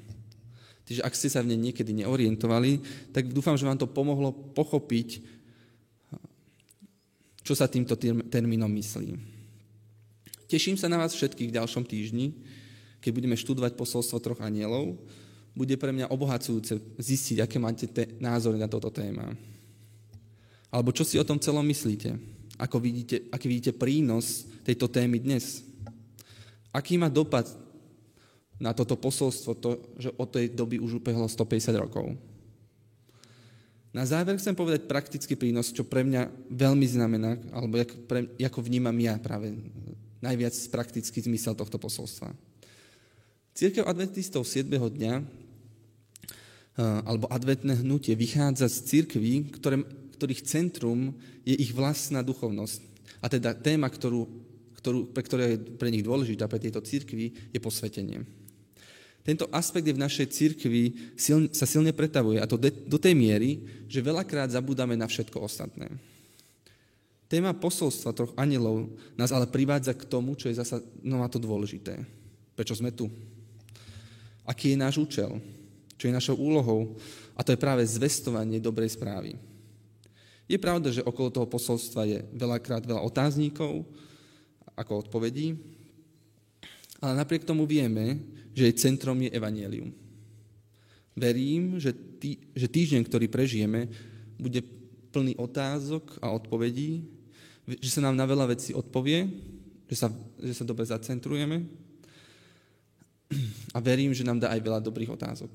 Čiže 0.88 1.04
ak 1.04 1.12
ste 1.12 1.28
sa 1.28 1.44
v 1.44 1.52
nej 1.52 1.60
niekedy 1.68 1.92
neorientovali, 1.92 2.80
tak 3.12 3.28
dúfam, 3.28 3.60
že 3.60 3.68
vám 3.68 3.76
to 3.76 3.84
pomohlo 3.84 4.32
pochopiť, 4.32 5.20
čo 7.44 7.52
sa 7.52 7.68
týmto 7.68 7.92
termínom 8.32 8.72
myslí. 8.72 9.12
Teším 10.48 10.80
sa 10.80 10.88
na 10.88 10.96
vás 10.96 11.12
všetkých 11.12 11.52
v 11.52 11.56
ďalšom 11.60 11.84
týždni, 11.84 12.32
keď 13.04 13.10
budeme 13.12 13.36
študovať 13.36 13.76
posolstvo 13.76 14.16
troch 14.16 14.40
anielov 14.40 14.96
bude 15.58 15.74
pre 15.74 15.90
mňa 15.90 16.14
obohacujúce 16.14 16.78
zistiť, 17.02 17.42
aké 17.42 17.58
máte 17.58 17.90
te- 17.90 18.14
názory 18.22 18.62
na 18.62 18.70
toto 18.70 18.94
téma. 18.94 19.34
Alebo 20.70 20.94
čo 20.94 21.02
si 21.02 21.18
o 21.18 21.26
tom 21.26 21.42
celom 21.42 21.66
myslíte? 21.66 22.14
Ako 22.62 22.78
vidíte, 22.78 23.26
aký 23.34 23.50
vidíte 23.50 23.74
prínos 23.74 24.46
tejto 24.62 24.86
témy 24.86 25.18
dnes? 25.18 25.66
Aký 26.70 26.94
má 26.94 27.10
dopad 27.10 27.50
na 28.58 28.74
toto 28.74 28.98
posolstvo, 28.98 29.54
to, 29.58 29.70
že 29.98 30.10
od 30.18 30.28
tej 30.34 30.50
doby 30.50 30.82
už 30.82 30.98
upehlo 30.98 31.30
150 31.30 31.74
rokov? 31.78 32.14
Na 33.94 34.04
záver 34.04 34.36
chcem 34.36 34.52
povedať 34.52 34.84
praktický 34.84 35.34
prínos, 35.38 35.72
čo 35.72 35.86
pre 35.86 36.04
mňa 36.04 36.28
veľmi 36.52 36.86
znamená, 36.86 37.40
alebo 37.54 37.80
jak 37.80 37.90
pre, 38.04 38.28
ako 38.36 38.60
vnímam 38.60 38.94
ja 39.00 39.16
práve 39.16 39.56
najviac 40.20 40.54
praktický 40.68 41.24
zmysel 41.24 41.56
tohto 41.56 41.80
posolstva. 41.80 42.34
Církev 43.54 43.86
adventistov 43.86 44.46
7. 44.46 44.70
dňa 44.70 45.14
Eh, 46.78 47.02
alebo 47.02 47.26
adventné 47.26 47.74
hnutie 47.82 48.14
vychádza 48.14 48.70
z 48.70 48.86
církví, 48.86 49.50
ktorých 50.14 50.46
centrum 50.46 51.10
je 51.42 51.58
ich 51.58 51.74
vlastná 51.74 52.22
duchovnosť. 52.22 52.78
A 53.18 53.26
teda 53.26 53.50
téma, 53.50 53.90
ktorú, 53.90 54.30
ktorú, 54.78 55.10
pre 55.10 55.26
ktoré 55.26 55.44
je 55.50 55.74
pre 55.74 55.90
nich 55.90 56.06
dôležitá, 56.06 56.46
pre 56.46 56.62
tieto 56.62 56.78
církvy, 56.78 57.50
je 57.50 57.58
posvetenie. 57.58 58.22
Tento 59.26 59.44
aspekt 59.52 59.84
je 59.84 59.96
v 59.96 60.04
našej 60.04 60.26
církvi 60.32 61.14
siln, 61.18 61.52
sa 61.52 61.68
silne 61.68 61.92
pretavuje 61.92 62.40
a 62.40 62.48
to 62.48 62.56
de, 62.56 62.72
do 62.72 62.96
tej 62.96 63.12
miery, 63.12 63.60
že 63.84 64.04
veľakrát 64.04 64.48
zabúdame 64.48 64.96
na 64.96 65.04
všetko 65.04 65.44
ostatné. 65.44 65.92
Téma 67.28 67.52
posolstva 67.52 68.16
troch 68.16 68.32
anielov 68.40 68.88
nás 69.12 69.28
ale 69.28 69.44
privádza 69.44 69.92
k 69.92 70.08
tomu, 70.08 70.32
čo 70.32 70.48
je 70.48 70.56
zasa 70.56 70.80
no 71.04 71.20
to 71.28 71.36
dôležité. 71.36 72.00
Prečo 72.56 72.72
sme 72.72 72.88
tu? 72.88 73.12
Aký 74.48 74.72
je 74.72 74.80
náš 74.80 74.96
účel? 74.96 75.36
čo 75.98 76.06
je 76.06 76.14
našou 76.14 76.38
úlohou, 76.38 76.94
a 77.34 77.42
to 77.42 77.52
je 77.52 77.58
práve 77.58 77.82
zvestovanie 77.82 78.62
dobrej 78.62 78.94
správy. 78.94 79.34
Je 80.48 80.56
pravda, 80.56 80.94
že 80.94 81.04
okolo 81.04 81.28
toho 81.28 81.44
posolstva 81.44 82.06
je 82.08 82.18
veľakrát 82.32 82.86
veľa 82.86 83.02
otázníkov 83.04 83.84
ako 84.78 85.04
odpovedí, 85.04 85.58
ale 86.98 87.12
napriek 87.18 87.46
tomu 87.46 87.66
vieme, 87.66 88.18
že 88.54 88.66
jej 88.66 88.76
centrom 88.88 89.18
je 89.22 89.30
evanielium. 89.30 89.94
Verím, 91.18 91.78
že, 91.78 91.94
tý, 91.94 92.38
že 92.54 92.66
týždeň, 92.66 93.02
ktorý 93.06 93.26
prežijeme, 93.26 93.90
bude 94.38 94.62
plný 95.10 95.34
otázok 95.38 96.18
a 96.22 96.30
odpovedí, 96.30 97.06
že 97.78 97.90
sa 97.90 98.04
nám 98.06 98.14
na 98.14 98.26
veľa 98.26 98.54
vecí 98.54 98.70
odpovie, 98.74 99.26
že 99.90 99.96
sa, 99.98 100.08
že 100.38 100.54
sa 100.54 100.64
dobre 100.64 100.86
zacentrujeme 100.86 101.66
a 103.76 103.78
verím, 103.82 104.14
že 104.14 104.24
nám 104.24 104.40
dá 104.40 104.52
aj 104.54 104.60
veľa 104.62 104.80
dobrých 104.80 105.12
otázok. 105.12 105.52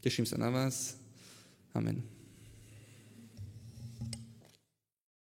Teším 0.00 0.24
sa 0.24 0.40
na 0.40 0.48
vás. 0.48 0.96
Amen. 1.76 2.19